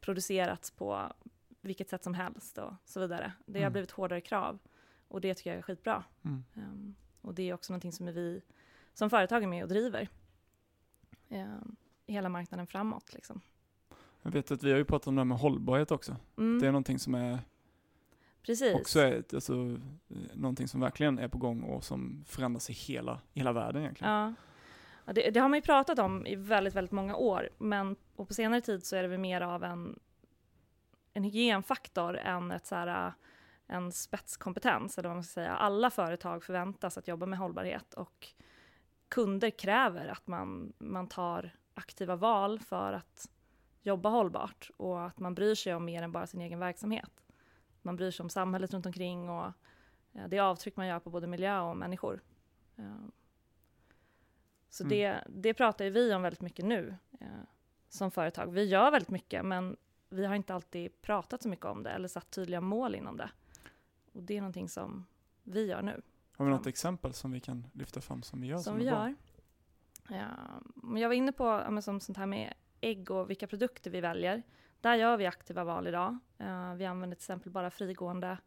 producerats 0.00 0.70
på 0.70 1.12
vilket 1.60 1.88
sätt 1.88 2.04
som 2.04 2.14
helst 2.14 2.58
och 2.58 2.72
så 2.84 3.00
vidare. 3.00 3.32
Det 3.46 3.58
har 3.58 3.62
Mm. 3.64 3.72
blivit 3.72 3.90
hårdare 3.90 4.20
krav 4.20 4.58
och 5.08 5.20
det 5.20 5.34
tycker 5.34 5.50
jag 5.50 5.58
är 5.58 5.62
skitbra. 5.62 6.04
Mm. 6.24 6.44
Um, 6.54 6.94
och 7.20 7.34
det 7.34 7.42
är 7.50 7.54
också 7.54 7.72
någonting 7.72 7.92
som 7.92 8.06
vi 8.06 8.42
som 8.94 9.10
företag 9.10 9.42
är 9.42 9.46
med 9.46 9.62
och 9.62 9.68
driver 9.68 10.08
um, 11.28 11.76
hela 12.06 12.28
marknaden 12.28 12.66
framåt. 12.66 13.12
Liksom. 13.12 13.40
Jag 14.22 14.30
vet 14.30 14.50
att 14.50 14.62
vi 14.62 14.70
har 14.70 14.78
ju 14.78 14.84
pratat 14.84 15.06
om 15.06 15.14
det 15.14 15.20
här 15.20 15.24
med 15.24 15.38
hållbarhet 15.38 15.90
också. 15.90 16.16
Mm, 16.38 16.60
Det 16.60 16.66
är 16.66 16.72
någonting 16.72 16.98
som 16.98 17.14
är 17.14 17.38
precis. 18.42 18.74
också 18.74 19.00
är, 19.00 19.24
alltså, 19.34 19.52
eh, 20.08 20.16
någonting 20.34 20.68
som 20.68 20.80
verkligen 20.80 21.18
är 21.18 21.28
på 21.28 21.38
gång 21.38 21.62
och 21.62 21.84
som 21.84 22.24
förändras 22.26 22.70
i 22.70 22.72
hela, 22.72 23.20
hela 23.32 23.52
världen 23.52 23.82
egentligen. 23.82 24.12
Ja. 24.12 24.34
Ja, 25.04 25.12
det, 25.12 25.30
det 25.30 25.40
har 25.40 25.48
man 25.48 25.56
ju 25.58 25.62
pratat 25.62 25.98
om 25.98 26.26
i 26.26 26.34
väldigt, 26.36 26.74
väldigt 26.74 26.92
många 26.92 27.16
år, 27.16 27.48
men 27.58 27.96
och 28.16 28.28
på 28.28 28.34
senare 28.34 28.60
tid 28.60 28.86
så 28.86 28.96
är 28.96 29.02
det 29.02 29.08
väl 29.08 29.18
mer 29.18 29.40
av 29.40 29.64
en, 29.64 29.98
en 31.12 31.24
hygienfaktor 31.24 32.16
än 32.16 32.50
ett 32.50 32.66
så 32.66 32.74
här, 32.74 33.06
äh, 33.06 33.12
en 33.66 33.92
spetskompetens, 33.92 34.98
eller 34.98 35.08
vad 35.08 35.16
man 35.16 35.24
ska 35.24 35.32
säga. 35.32 35.52
Alla 35.52 35.90
företag 35.90 36.44
förväntas 36.44 36.98
att 36.98 37.08
jobba 37.08 37.26
med 37.26 37.38
hållbarhet 37.38 37.94
och 37.94 38.28
kunder 39.08 39.50
kräver 39.50 40.08
att 40.08 40.26
man, 40.26 40.72
man 40.78 41.08
tar 41.08 41.50
aktiva 41.74 42.16
val 42.16 42.58
för 42.58 42.92
att 42.92 43.30
jobba 43.82 44.08
hållbart 44.08 44.70
och 44.76 45.06
att 45.06 45.18
man 45.18 45.34
bryr 45.34 45.54
sig 45.54 45.74
om 45.74 45.84
mer 45.84 46.02
än 46.02 46.12
bara 46.12 46.26
sin 46.26 46.40
egen 46.40 46.58
verksamhet. 46.58 47.10
Man 47.82 47.96
bryr 47.96 48.10
sig 48.10 48.22
om 48.24 48.30
samhället 48.30 48.72
runt 48.74 48.86
omkring 48.86 49.28
och 49.30 49.46
eh, 50.12 50.28
det 50.28 50.38
avtryck 50.38 50.76
man 50.76 50.86
gör 50.86 51.00
på 51.00 51.10
både 51.10 51.26
miljö 51.26 51.60
och 51.60 51.76
människor. 51.76 52.22
Eh, 52.76 52.94
Så 54.68 54.84
Mm. 54.84 54.90
det, 54.98 55.24
det 55.42 55.54
pratar 55.54 55.84
ju 55.84 55.90
vi 55.90 56.14
om 56.14 56.22
väldigt 56.22 56.40
mycket 56.40 56.64
nu 56.64 56.96
eh, 57.20 57.26
som 57.88 58.10
företag. 58.10 58.52
Vi 58.52 58.64
gör 58.64 58.90
väldigt 58.90 59.10
mycket 59.10 59.44
men 59.44 59.76
vi 60.08 60.26
har 60.26 60.34
inte 60.34 60.54
alltid 60.54 61.02
pratat 61.02 61.42
så 61.42 61.48
mycket 61.48 61.66
om 61.66 61.82
det 61.82 61.90
eller 61.90 62.08
satt 62.08 62.30
tydliga 62.30 62.60
mål 62.60 62.94
inom 62.94 63.16
det. 63.16 63.30
Och 64.12 64.22
det 64.22 64.36
är 64.36 64.40
någonting 64.40 64.68
som 64.68 65.06
vi 65.42 65.66
gör 65.66 65.82
nu. 65.82 66.02
Har 66.36 66.44
vi 66.44 66.50
något 66.50 66.66
exempel 66.66 67.12
som 67.14 67.32
vi 67.32 67.40
kan 67.40 67.66
lyfta 67.72 68.00
fram 68.00 68.22
som 68.22 68.40
vi 68.40 68.46
gör? 68.46 68.58
som 68.58 68.74
är 68.74 68.78
vi 68.78 68.84
gör. 68.84 69.14
Ja, 70.08 70.26
men 70.74 71.02
jag 71.02 71.08
var 71.08 71.14
inne 71.14 71.32
på 71.32 71.78
som 71.82 72.00
sånt 72.00 72.18
här 72.18 72.26
med 72.26 72.54
ägg 72.80 73.10
och 73.10 73.30
vilka 73.30 73.46
produkter 73.46 73.90
vi 73.90 74.00
väljer. 74.00 74.42
Där 74.80 74.94
gör 74.94 75.16
vi 75.16 75.26
aktiva 75.26 75.64
val 75.64 75.86
idag. 75.86 76.18
Uh, 76.40 76.74
vi 76.74 76.86
använder 76.86 77.14
till 77.16 77.22
exempel 77.22 77.52
bara 77.52 77.70
frigående 77.70 78.38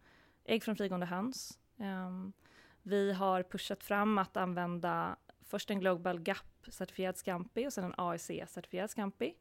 ägg 0.45 0.63
från 0.63 0.75
frigående 0.75 1.05
höns. 1.05 1.59
Um, 1.77 2.33
vi 2.81 3.13
har 3.13 3.43
pushat 3.43 3.83
fram 3.83 4.17
att 4.17 4.37
använda 4.37 5.15
först 5.41 5.69
en 5.69 5.79
Global 5.79 6.19
GAP-certifierad 6.19 7.17
Scampi 7.17 7.67
och 7.67 7.73
sen 7.73 7.83
en 7.83 7.93
AEC-certifierad 7.93 8.87
Scampi. 8.87 9.35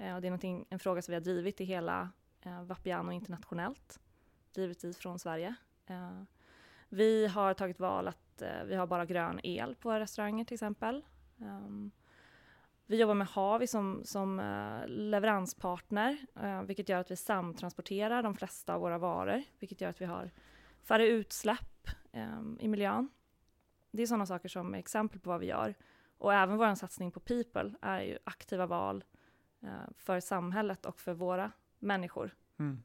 Uh, 0.00 0.14
och 0.14 0.20
det 0.22 0.28
är 0.28 0.64
en 0.68 0.78
fråga 0.78 1.02
som 1.02 1.12
vi 1.12 1.16
har 1.16 1.20
drivit 1.20 1.60
i 1.60 1.64
hela 1.64 2.10
uh, 2.46 2.62
Vapiano 2.62 3.12
internationellt. 3.12 4.00
givetvis 4.54 4.98
från 4.98 5.18
Sverige. 5.18 5.54
Uh, 5.90 6.22
vi 6.88 7.26
har 7.26 7.54
tagit 7.54 7.80
val 7.80 8.08
att 8.08 8.18
vi 8.64 8.74
har 8.74 8.86
bara 8.86 9.06
grön 9.06 9.40
el 9.42 9.74
på 9.74 9.88
våra 9.88 10.00
restauranger 10.00 10.44
till 10.44 10.54
exempel. 10.54 11.04
Um, 11.36 11.90
vi 12.86 13.00
jobbar 13.00 13.14
med 13.14 13.26
Havi 13.26 13.66
som, 13.66 14.04
som 14.04 14.40
uh, 14.40 14.86
leveranspartner, 14.86 16.26
uh, 16.42 16.62
vilket 16.62 16.88
gör 16.88 16.98
att 16.98 17.10
vi 17.10 17.16
samtransporterar 17.16 18.22
de 18.22 18.34
flesta 18.34 18.74
av 18.74 18.80
våra 18.80 18.98
varor, 18.98 19.42
vilket 19.58 19.80
gör 19.80 19.90
att 19.90 20.00
vi 20.00 20.04
har 20.04 20.30
färre 20.82 21.06
utsläpp 21.06 21.88
um, 22.12 22.58
i 22.60 22.68
miljön. 22.68 23.08
Det 23.90 24.02
är 24.02 24.06
sådana 24.06 24.26
saker 24.26 24.48
som 24.48 24.74
är 24.74 24.78
exempel 24.78 25.20
på 25.20 25.30
vad 25.30 25.40
vi 25.40 25.46
gör. 25.46 25.74
Och 26.18 26.34
även 26.34 26.56
vår 26.56 26.74
satsning 26.74 27.10
på 27.10 27.20
People 27.20 27.74
är 27.80 28.00
ju 28.00 28.18
aktiva 28.24 28.66
val 28.66 29.04
för 29.96 30.20
samhället 30.20 30.86
och 30.86 31.00
för 31.00 31.12
våra 31.12 31.52
människor. 31.78 32.34
Mm. 32.58 32.82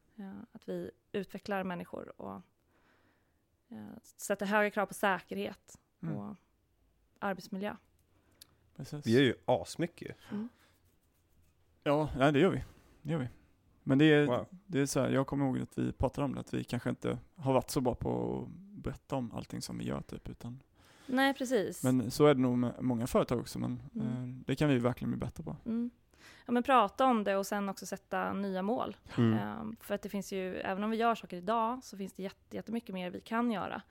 att 0.52 0.70
vi 0.70 0.92
utvecklar 1.12 1.64
människor 1.64 2.22
och 2.22 2.42
sätter 4.02 4.46
högre 4.46 4.72
krav 4.72 4.86
på 4.86 4.94
säkerhet 4.94 5.80
Mm. 6.02 6.16
och 6.16 6.36
arbetsmiljö. 7.20 7.76
Precis. 8.78 9.06
Vi 9.08 9.12
gör 9.14 9.22
ju 9.22 9.34
asmycket. 9.46 10.18
Mm. 10.32 10.50
Ja, 11.84 12.10
nej, 12.18 12.32
det 12.32 12.40
gör 12.40 12.50
vi. 12.50 12.64
Det 13.02 13.12
gör 13.12 13.20
vi. 13.20 13.28
Men 13.84 13.98
det 13.98 14.06
är, 14.06 14.26
Wow. 14.26 14.46
det 14.66 14.80
är 14.80 14.86
så 14.86 15.00
här, 15.00 15.10
jag 15.10 15.28
kommer 15.28 15.46
ihåg 15.46 15.60
att 15.60 15.78
vi 15.78 15.92
pratade 15.92 16.26
om 16.26 16.34
det, 16.34 16.40
att 16.40 16.54
vi 16.54 16.64
kanske 16.64 16.90
inte 16.90 17.18
har 17.36 17.54
varit 17.54 17.70
så 17.70 17.82
bra 17.82 17.96
på 17.96 18.42
att 18.44 18.50
berätta 18.84 19.16
om 19.16 19.32
allting 19.32 19.62
som 19.62 19.78
vi 19.78 19.86
gör 19.86 20.02
typ, 20.02 20.30
utan 20.30 20.60
Nej, 21.06 21.34
precis. 21.34 21.84
Men 21.84 22.12
så 22.12 22.26
är 22.26 22.34
det 22.34 22.42
nog 22.42 22.58
med 22.58 22.74
många 22.80 23.08
företag 23.08 23.40
också, 23.40 23.60
men 23.60 23.82
Mm. 23.96 24.08
eh, 24.08 24.44
det 24.46 24.56
kan 24.56 24.70
vi 24.70 24.78
verkligen 24.80 25.12
bli 25.12 25.20
bättre 25.20 25.44
på. 25.44 25.56
Mm. 25.66 25.90
Ja, 26.46 26.52
men 26.52 26.64
prata 26.64 27.06
om 27.06 27.24
det 27.24 27.36
och 27.36 27.46
sen 27.48 27.70
också 27.70 27.86
sätta 27.86 28.34
nya 28.34 28.62
mål. 28.62 28.98
Mm. 29.18 29.34
Ehm, 29.34 29.76
för 29.82 29.96
att 29.96 30.02
det 30.02 30.10
finns 30.10 30.34
ju, 30.34 30.56
även 30.56 30.84
om 30.84 30.90
vi 30.90 30.98
gör 30.98 31.16
saker 31.16 31.38
idag, 31.38 31.84
så 31.84 31.98
finns 31.98 32.14
det 32.14 32.24
jätte, 32.24 32.56
jättemycket 32.56 32.96
mer 32.96 33.10
vi 33.10 33.22
kan 33.22 33.52
göra. 33.52 33.82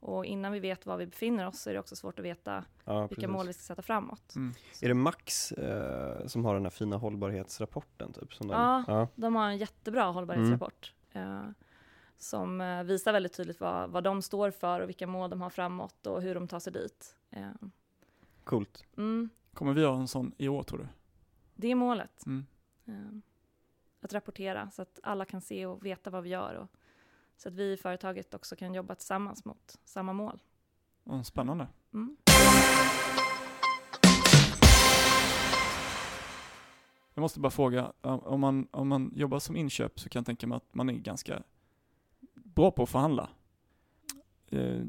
Och 0.00 0.24
innan 0.24 0.52
vi 0.52 0.60
vet 0.60 0.86
var 0.86 0.96
vi 0.96 1.06
befinner 1.06 1.46
oss 1.46 1.60
så 1.60 1.70
är 1.70 1.74
det 1.74 1.80
också 1.80 1.96
svårt 1.96 2.18
att 2.18 2.24
veta 2.24 2.64
Ja, 2.84 3.06
vilka 3.06 3.28
mål 3.28 3.46
vi 3.46 3.52
ska 3.52 3.62
sätta 3.62 3.82
framåt. 3.82 4.34
Mm. 4.36 4.54
Är 4.82 4.88
det 4.88 4.94
Max 4.94 5.52
eh, 5.52 6.26
som 6.26 6.44
har 6.44 6.54
den 6.54 6.62
här 6.62 6.70
fina 6.70 6.96
hållbarhetsrapporten 6.96 8.12
typ? 8.12 8.34
Som 8.34 8.48
de, 8.48 8.54
Ja. 8.54 8.84
ja. 8.86 9.08
De 9.14 9.34
har 9.36 9.48
en 9.48 9.56
jättebra 9.58 10.04
hållbarhetsrapport 10.04 10.94
eh, 11.12 11.42
som 12.18 12.60
eh, 12.60 12.82
visar 12.82 13.12
väldigt 13.12 13.32
tydligt 13.32 13.60
vad, 13.60 13.90
vad 13.90 14.04
de 14.04 14.22
står 14.22 14.50
för 14.50 14.80
och 14.80 14.88
vilka 14.88 15.06
mål 15.06 15.30
de 15.30 15.40
har 15.42 15.50
framåt 15.50 16.06
och 16.06 16.22
hur 16.22 16.34
de 16.34 16.48
tar 16.48 16.60
sig 16.60 16.72
dit. 16.72 17.16
Eh, 17.30 17.50
Coolt. 18.44 18.84
mm, 18.96 19.28
Kommer 19.54 19.72
vi 19.72 19.84
ha 19.84 19.94
en 19.96 20.08
sån 20.08 20.32
i 20.38 20.48
år 20.48 20.62
tror 20.62 20.78
du? 20.78 20.88
det 21.54 21.70
är 21.70 21.74
målet. 21.74 22.26
Mm. 22.26 22.46
Eh, 22.86 23.18
att 24.00 24.12
rapportera 24.12 24.70
så 24.70 24.82
att 24.82 25.00
alla 25.02 25.24
kan 25.24 25.40
se 25.40 25.66
och 25.66 25.86
veta 25.86 26.10
vad 26.10 26.22
vi 26.22 26.28
gör 26.28 26.54
och 26.54 26.68
så 27.38 27.48
att 27.48 27.54
vi 27.54 27.72
i 27.72 27.76
företaget 27.76 28.34
också 28.34 28.56
kan 28.56 28.74
jobba 28.74 28.94
tillsammans 28.94 29.44
mot 29.44 29.78
samma 29.84 30.12
mål. 30.12 30.42
Spännande. 31.24 31.66
Mm. 31.94 32.16
Jag 37.14 37.20
måste 37.22 37.40
bara 37.40 37.50
fråga, 37.50 37.92
om 38.02 38.40
man, 38.40 38.68
om 38.70 38.88
man 38.88 39.12
jobbar 39.16 39.38
som 39.38 39.56
inköp 39.56 40.00
så 40.00 40.08
kan 40.08 40.20
jag 40.20 40.26
tänka 40.26 40.46
mig 40.46 40.56
att 40.56 40.74
man 40.74 40.88
är 40.88 40.92
ganska 40.92 41.42
bra 42.34 42.70
på 42.70 42.82
att 42.82 42.88
förhandla. 42.88 43.28
Eh, 44.48 44.80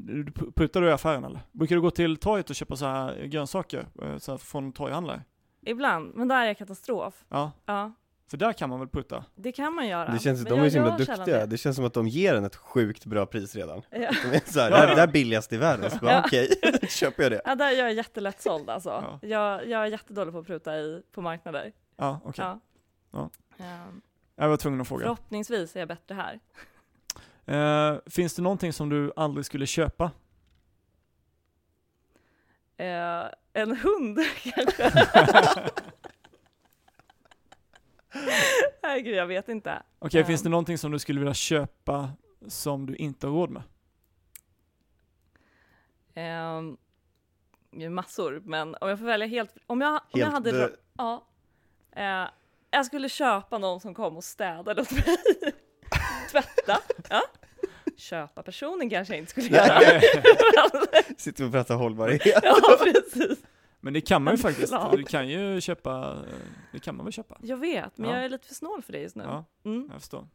Prutar 0.54 0.80
du 0.80 0.88
i 0.88 0.92
affären 0.92 1.24
eller? 1.24 1.40
Brukar 1.52 1.76
du 1.76 1.82
gå 1.82 1.90
till 1.90 2.16
torget 2.16 2.50
och 2.50 2.56
köpa 2.56 2.76
så 2.76 2.86
här 2.86 3.24
grönsaker 3.24 3.86
eh, 4.02 4.18
så 4.18 4.30
här 4.32 4.38
från 4.38 4.72
torghandlare? 4.72 5.22
Ibland, 5.60 6.14
men 6.14 6.28
där 6.28 6.46
är 6.46 6.54
katastrof. 6.54 7.24
Ja, 7.28 7.52
Ja, 7.64 7.92
för 8.30 8.36
där 8.36 8.52
kan 8.52 8.70
man 8.70 8.78
väl 8.78 8.88
prutta? 8.88 9.24
det 9.34 9.52
kan 9.52 9.74
man 9.74 9.88
göra. 9.88 10.12
Det 10.12 10.18
känns, 10.18 10.42
Men 10.42 10.50
de 10.58 10.60
är 10.60 10.70
så 10.70 10.76
himla 10.76 10.96
duktiga, 10.96 11.24
det. 11.26 11.46
det 11.46 11.58
känns 11.58 11.76
som 11.76 11.84
att 11.84 11.94
de 11.94 12.08
ger 12.08 12.34
en 12.34 12.44
ett 12.44 12.56
sjukt 12.56 13.04
bra 13.04 13.26
pris 13.26 13.54
redan. 13.56 13.82
Ja. 13.90 13.98
De 13.98 14.04
är 14.04 14.30
det 14.30 14.60
här- 14.60 14.70
ja. 14.70 14.86
det 14.86 15.00
här 15.00 15.08
är 15.08 15.12
billigast 15.12 15.52
i 15.52 15.56
världen, 15.56 15.90
så 15.90 15.98
Ja. 16.02 16.22
okej, 16.26 16.48
köper 16.88 17.22
jag 17.22 17.32
det. 17.32 17.40
Ja, 17.44 17.54
där 17.54 17.66
är 17.72 17.78
jag 17.78 17.92
jättelätt 17.92 18.40
såld 18.42 18.70
alltså. 18.70 18.88
Ja. 18.88 19.28
Jag, 19.28 19.68
jag 19.68 19.82
är 19.82 19.86
jättedålig 19.86 20.32
på 20.32 20.38
att 20.38 20.46
pruta 20.46 20.76
i, 20.78 21.02
på 21.12 21.22
marknader. 21.22 21.72
Ja, 21.96 22.20
okej. 22.24 22.44
Ja. 22.44 22.60
Ja. 23.12 23.30
Ehm, 23.64 24.00
Jag 24.36 24.48
var 24.48 24.56
tvungen 24.56 24.80
att 24.80 24.88
fråga. 24.88 25.02
förhoppningsvis 25.02 25.76
är 25.76 25.80
jag 25.80 25.88
bättre 25.88 26.14
här. 26.14 26.40
Eh, 27.46 27.98
finns 28.06 28.34
det 28.34 28.42
någonting 28.42 28.72
som 28.72 28.88
du 28.88 29.12
aldrig 29.16 29.46
skulle 29.46 29.66
köpa? 29.66 30.10
Eh, 32.76 33.24
en 33.52 33.76
hund 33.76 34.18
kanske? 34.42 34.90
Nej, 38.90 39.02
gud, 39.02 39.14
jag 39.14 39.26
vet 39.26 39.48
inte. 39.48 39.82
Okej, 39.98 40.20
Ehm. 40.20 40.26
finns 40.26 40.42
det 40.42 40.48
någonting 40.48 40.78
som 40.78 40.90
du 40.90 40.98
skulle 40.98 41.20
vilja 41.20 41.34
köpa 41.34 42.10
som 42.48 42.86
du 42.86 42.94
inte 42.96 43.26
har 43.26 43.34
råd 43.34 43.50
med? 43.50 43.62
Um, 46.58 47.94
massor, 47.94 48.42
men 48.44 48.76
om 48.80 48.88
jag 48.88 48.98
får 48.98 49.06
välja 49.06 49.26
helt... 49.26 49.56
Om 49.66 49.80
jag, 49.80 49.92
om 50.10 50.20
jag 50.20 50.26
hade... 50.26 50.50
dö- 50.52 50.70
Ja. 50.96 51.26
Eh, 51.96 52.28
jag 52.70 52.86
skulle 52.86 53.08
köpa 53.08 53.58
någon 53.58 53.80
som 53.80 53.94
kom 53.94 54.16
och 54.16 54.24
städade 54.24 54.82
åt 54.82 54.90
mig. 54.92 55.04
Tvätta. 56.30 56.78
Ja. 57.10 57.22
Köpa 57.96 58.42
personen 58.42 58.90
kanske 58.90 59.14
jag 59.14 59.18
inte 59.18 59.30
skulle 59.30 59.46
göra. 59.48 60.00
Sitter 61.16 61.42
vi 61.44 61.48
och 61.48 61.52
pratar 61.52 61.74
hållbarhet. 61.74 62.22
ja, 62.42 62.56
precis. 62.84 63.38
Men 63.80 63.92
det 63.92 64.00
kan 64.00 64.22
man 64.24 64.34
ju 64.34 64.38
faktiskt. 64.38 64.74
Du 64.92 65.02
kan 65.04 65.28
ju 65.28 65.60
köpa, 65.60 66.24
eh, 66.28 66.34
det 66.72 66.78
kan 66.78 66.96
man 66.96 67.06
väl 67.06 67.12
köpa? 67.12 67.38
Jag 67.42 67.56
vet, 67.56 67.98
men 67.98 68.10
Ja. 68.10 68.16
jag 68.16 68.24
är 68.24 68.28
lite 68.28 68.46
för 68.48 68.54
snål 68.54 68.82
för 68.82 68.92
det 68.92 68.98
just 69.00 69.16
nu. 69.16 69.22
Ja, 69.24 69.44
Mm. 69.64 69.88
jag 69.92 70.00
förstår. 70.00 70.28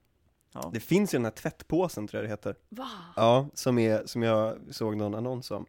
Ja. 0.54 0.70
Det 0.74 0.80
finns 0.80 1.14
ju 1.14 1.18
den 1.18 1.26
här 1.26 1.32
tvättpåsen 1.32 2.08
tror 2.08 2.18
jag 2.24 2.30
det 2.30 2.34
heter. 2.34 2.56
Va? 2.70 2.90
Ja, 3.16 3.48
som, 3.54 3.80
är, 3.80 4.06
som 4.06 4.24
jag 4.24 4.58
såg 4.72 4.98
någon 4.98 5.16
annons 5.16 5.52
om. 5.52 5.66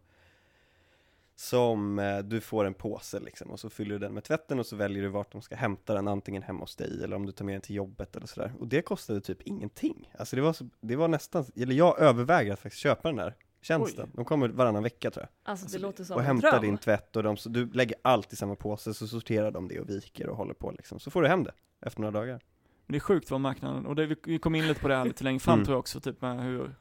Som 1.38 1.98
eh, 1.98 2.18
du 2.18 2.40
får 2.40 2.64
en 2.64 2.74
påse 2.74 3.20
liksom 3.20 3.50
och 3.50 3.60
så 3.60 3.70
fyller 3.70 3.90
du 3.92 3.98
den 3.98 4.14
med 4.14 4.24
tvätten 4.24 4.58
och 4.58 4.66
så 4.66 4.76
väljer 4.76 5.02
du 5.02 5.08
vart 5.08 5.32
de 5.32 5.42
ska 5.42 5.56
hämta 5.56 5.94
den, 5.94 6.08
antingen 6.08 6.42
hemma 6.42 6.60
hos 6.60 6.76
dig 6.76 7.04
eller 7.04 7.16
om 7.16 7.26
du 7.26 7.32
tar 7.32 7.44
med 7.44 7.54
den 7.54 7.60
till 7.62 7.74
jobbet 7.76 8.16
eller 8.16 8.26
sådär. 8.26 8.52
Och 8.58 8.66
det 8.68 8.82
kostade 8.82 9.20
typ 9.20 9.42
ingenting. 9.42 10.10
Alltså 10.18 10.36
det 10.36 10.42
var, 10.42 10.52
så, 10.52 10.68
det 10.80 10.96
var 10.96 11.08
nästan, 11.08 11.44
eller 11.56 11.74
jag 11.74 11.98
överväger 11.98 12.52
att 12.52 12.58
faktiskt 12.60 12.82
köpa 12.82 13.08
den 13.08 13.18
här 13.18 13.34
tjänsten. 13.66 14.04
Oj. 14.04 14.10
De 14.16 14.24
kommer 14.24 14.48
varannan 14.48 14.82
vecka 14.82 15.10
tror 15.10 15.22
jag. 15.22 15.50
Alltså, 15.50 15.64
Alltså, 15.64 15.78
det 15.78 15.82
låter 15.82 16.04
som 16.04 16.16
och 16.16 16.22
hämtar 16.22 16.50
dröm. 16.50 16.62
din 16.62 16.78
tvätt 16.78 17.16
och 17.16 17.22
de, 17.22 17.36
så 17.36 17.48
du 17.48 17.66
lägger 17.72 17.96
allt 18.02 18.32
i 18.32 18.36
samma 18.36 18.54
påse 18.54 18.94
så 18.94 19.06
sorterar 19.08 19.50
de 19.50 19.68
det 19.68 19.80
och 19.80 19.88
viker 19.90 20.28
och 20.28 20.36
håller 20.36 20.54
på 20.54 20.70
liksom. 20.70 20.98
Så 21.00 21.10
får 21.10 21.22
du 21.22 21.28
hem 21.28 21.44
det 21.44 21.52
efter 21.80 22.00
några 22.00 22.10
dagar. 22.20 22.40
Men 22.86 22.92
det 22.92 22.98
är 22.98 23.00
sjukt 23.00 23.30
vad 23.30 23.40
marknaden, 23.40 23.86
och 23.86 23.94
det, 23.96 24.06
vi- 24.24 24.38
kom 24.38 24.54
in 24.54 24.66
lite 24.68 24.80
på 24.80 24.88
det 24.88 24.96
här 24.96 25.04
lite 25.04 25.24
längre 25.24 25.40
fram 25.40 25.54
Mm. 25.54 25.64
tror 25.64 25.74
jag 25.74 25.78
också, 25.78 26.00
typ 26.00 26.20
med 26.22 26.42
hur, 26.44 26.74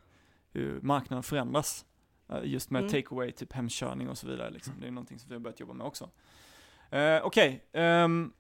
hur 0.51 0.82
marknaden 0.82 1.24
förändras. 1.24 1.86
Eh, 2.30 2.39
Just 2.44 2.70
med 2.72 2.80
Mm. 2.80 2.92
takeaway, 2.92 3.32
typ 3.32 3.54
hemkörning 3.54 4.10
och 4.10 4.18
så 4.18 4.27
vidare 4.27 4.50
liksom. 4.50 4.74
Det 4.82 4.88
är 4.88 4.92
någonting 4.92 5.20
som 5.20 5.30
vi 5.30 5.36
har 5.36 5.39
börjat 5.39 5.60
jobba 5.60 5.74
med 5.74 5.88
också. 5.88 6.10
Eh, 6.92 7.20
Okej, 7.24 7.65
ehm, 7.74 8.34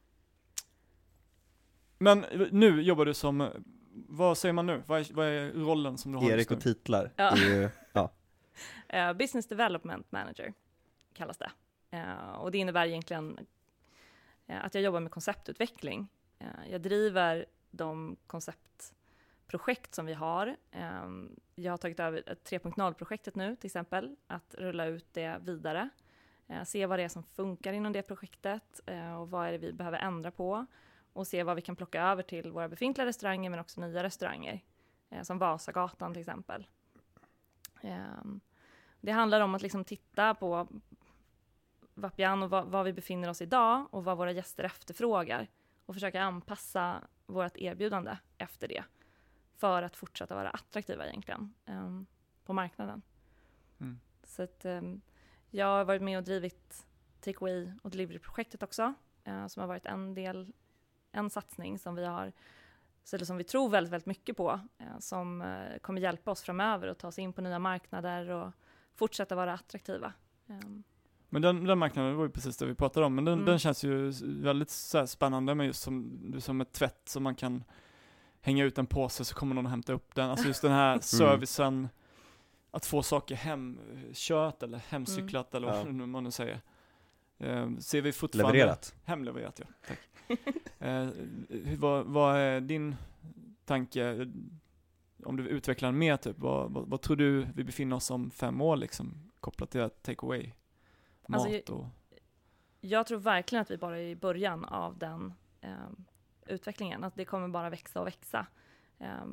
men 1.97 2.25
nu 2.51 2.81
jobbar 2.81 3.05
du 3.05 3.13
som, 3.13 3.41
eh, 3.41 3.47
vad 4.09 4.37
säger 4.37 4.53
man 4.53 4.65
nu? 4.65 4.83
Vad 4.87 4.99
är, 4.99 5.07
vad 5.13 5.27
är 5.27 5.51
rollen 5.51 5.97
som 5.97 6.11
du 6.11 6.17
har 6.17 6.25
Erik 6.25 6.37
just 6.37 6.49
nu? 6.49 6.55
och 6.55 6.61
titlar. 6.63 7.11
Ja. 7.15 7.31
är 7.31 7.35
ju, 7.37 7.69
ja 7.93 8.11
uh, 8.93 9.13
Business 9.17 9.47
Development 9.47 10.11
Manager 10.11 10.53
kallas 11.13 11.37
det. 11.37 11.51
Uh, 11.93 12.31
och 12.31 12.51
det 12.51 12.57
innebär 12.57 12.85
egentligen 12.85 13.39
uh, 14.49 14.65
att 14.65 14.75
jag 14.75 14.83
jobbar 14.83 14.99
med 14.99 15.11
konceptutveckling. 15.11 16.07
Jag 16.69 16.81
driver 16.81 17.45
de 17.71 18.17
konceptprojekt 18.27 19.95
som 19.95 20.05
vi 20.05 20.13
har. 20.13 20.55
Jag 21.55 21.73
har 21.73 21.77
tagit 21.77 21.99
över 21.99 22.21
3.0-projektet 22.21 23.35
nu 23.35 23.55
till 23.55 23.67
exempel, 23.67 24.15
att 24.27 24.55
rulla 24.57 24.85
ut 24.85 25.13
det 25.13 25.37
vidare. 25.41 25.89
Se 26.65 26.85
vad 26.85 26.99
det 26.99 27.03
är 27.03 27.09
som 27.09 27.23
funkar 27.23 27.73
inom 27.73 27.93
det 27.93 28.01
projektet 28.01 28.79
och 29.19 29.29
vad 29.29 29.47
är 29.47 29.51
det 29.51 29.57
vi 29.57 29.73
behöver 29.73 29.99
ändra 29.99 30.31
på 30.31 30.65
och 31.13 31.27
se 31.27 31.43
vad 31.43 31.55
vi 31.55 31.61
kan 31.61 31.75
plocka 31.75 32.03
över 32.03 32.23
till 32.23 32.51
våra 32.51 32.69
befintliga 32.69 33.05
restauranger 33.05 33.49
men 33.49 33.59
också 33.59 33.81
nya 33.81 34.03
restauranger. 34.03 34.61
Eh, 35.09 35.23
som 35.23 35.37
Vasagatan 35.37 36.13
till 36.13 36.19
exempel. 36.19 36.67
Ehm, 37.85 38.39
det 39.01 39.11
handlar 39.11 39.41
om 39.41 39.55
att 39.55 39.61
liksom 39.61 39.83
titta 39.83 40.33
på 40.35 40.67
Vapian 41.93 42.43
och 42.43 42.49
var, 42.49 42.63
var 42.63 42.83
vi 42.83 42.93
befinner 42.93 43.29
oss 43.29 43.41
idag 43.41 43.87
och 43.91 44.03
vad 44.03 44.17
våra 44.17 44.31
gäster 44.31 44.63
efterfrågar 44.63 45.47
och 45.85 45.93
försöka 45.93 46.21
anpassa 46.21 47.01
vårt 47.25 47.57
erbjudande 47.57 48.17
efter 48.37 48.67
det 48.67 48.83
för 49.55 49.83
att 49.83 49.95
fortsätta 49.95 50.35
vara 50.35 50.49
attraktiva 50.49 51.07
egentligen 51.07 51.53
ehm, 51.65 52.05
på 52.45 52.53
marknaden. 52.53 53.01
Mm. 53.79 53.99
Så 54.23 54.43
att, 54.43 54.65
ehm, 54.65 55.01
jag 55.49 55.65
har 55.65 55.85
varit 55.85 56.01
med 56.01 56.17
och 56.17 56.23
drivit 56.23 56.87
takeaway 57.19 57.71
och 57.81 57.89
delivery-projektet 57.89 58.63
också 58.63 58.93
eh, 59.23 59.47
som 59.47 59.61
har 59.61 59.67
varit 59.67 59.85
en 59.85 60.13
del, 60.13 60.53
en 61.11 61.29
satsning 61.29 61.79
som 61.79 61.95
vi 61.95 62.05
har 62.05 62.33
så 63.05 63.15
eller 63.15 63.25
som 63.25 63.37
vi 63.37 63.43
tror 63.43 63.69
väldigt, 63.69 63.93
väldigt 63.93 64.05
mycket 64.07 64.37
på, 64.37 64.59
eh, 64.77 64.99
som 64.99 65.41
eh, 65.41 65.77
kommer 65.81 66.01
hjälpa 66.01 66.31
oss 66.31 66.41
framöver 66.41 66.87
att 66.87 66.99
ta 66.99 67.07
oss 67.07 67.19
in 67.19 67.33
på 67.33 67.41
nya 67.41 67.59
marknader 67.59 68.29
och 68.29 68.51
fortsätta 68.95 69.35
vara 69.35 69.53
attraktiva. 69.53 70.13
Ehm, 70.49 70.83
Men 71.29 71.41
den, 71.41 71.63
den 71.65 71.77
marknaden 71.77 72.15
var 72.15 72.23
ju 72.23 72.29
precis 72.29 72.57
det 72.57 72.65
vi 72.65 72.75
pratade 72.75 73.05
om, 73.05 73.15
men 73.15 73.25
den, 73.25 73.33
Mm. 73.33 73.45
den 73.45 73.59
känns 73.59 73.83
ju 73.83 74.11
väldigt 74.23 74.69
så 74.69 74.97
här 74.97 75.05
spännande 75.05 75.55
med 75.55 75.65
just 75.65 75.81
som, 75.81 76.33
som 76.39 76.61
ett 76.61 76.71
tvätt 76.73 77.01
som 77.09 77.23
man 77.23 77.35
kan 77.35 77.63
hänga 78.41 78.63
ut 78.63 78.77
en 78.77 78.85
påse 78.87 79.25
så 79.25 79.35
kommer 79.35 79.55
någon 79.55 79.65
och 79.65 79.71
hämta 79.71 79.93
upp 79.93 80.15
den. 80.15 80.29
Alltså 80.29 80.47
just 80.47 80.61
den 80.61 80.71
här 80.71 80.99
servicen, 81.01 81.89
att 82.71 82.85
få 82.85 83.03
saker 83.03 83.35
hemkört 83.35 84.63
eller 84.63 84.77
hemcyklat 84.77 85.55
eller 85.55 85.67
vad 85.67 85.87
Ja. 85.87 85.91
man 86.05 86.23
nu 86.23 86.31
säger. 86.31 86.61
Eh, 87.37 87.77
ser 87.77 88.01
vi 88.01 88.11
fortfarande... 88.11 88.53
Levererat. 88.53 88.95
Hemlevererat 89.03 89.59
ja, 89.59 89.65
tack. 89.87 89.99
eh, 90.79 91.07
vad, 91.77 92.05
vad 92.05 92.37
är 92.37 92.61
din 92.61 92.95
tanke, 93.65 94.31
om 95.23 95.37
du 95.37 95.47
utvecklar 95.47 95.89
den 95.89 95.97
mer 95.97 96.17
typ, 96.17 96.39
vad, 96.39 96.71
vad, 96.71 96.87
vad 96.87 97.01
tror 97.01 97.15
du 97.17 97.47
vi 97.55 97.63
befinner 97.63 97.95
oss 97.95 98.11
om 98.11 98.31
fem 98.31 98.61
år 98.61 98.75
liksom, 98.77 99.31
kopplat 99.39 99.69
till 99.71 99.81
att 99.81 100.03
take 100.03 100.25
away? 100.25 100.51
Mat 101.27 101.41
Alltså, 101.41 101.49
jag- 101.49 101.69
och... 101.69 101.87
Jag 102.81 103.07
tror 103.07 103.19
verkligen 103.19 103.61
att 103.61 103.71
vi 103.71 103.77
bara 103.77 103.97
är 103.99 104.03
i 104.03 104.15
början 104.15 104.65
av 104.65 104.97
den 104.97 105.33
eh, 105.61 105.69
utvecklingen. 106.47 107.03
Att 107.03 107.15
det 107.15 107.25
kommer 107.25 107.47
bara 107.47 107.69
växa 107.69 108.01
och 108.01 108.07
växa. 108.07 108.47
Eh, 108.99 109.25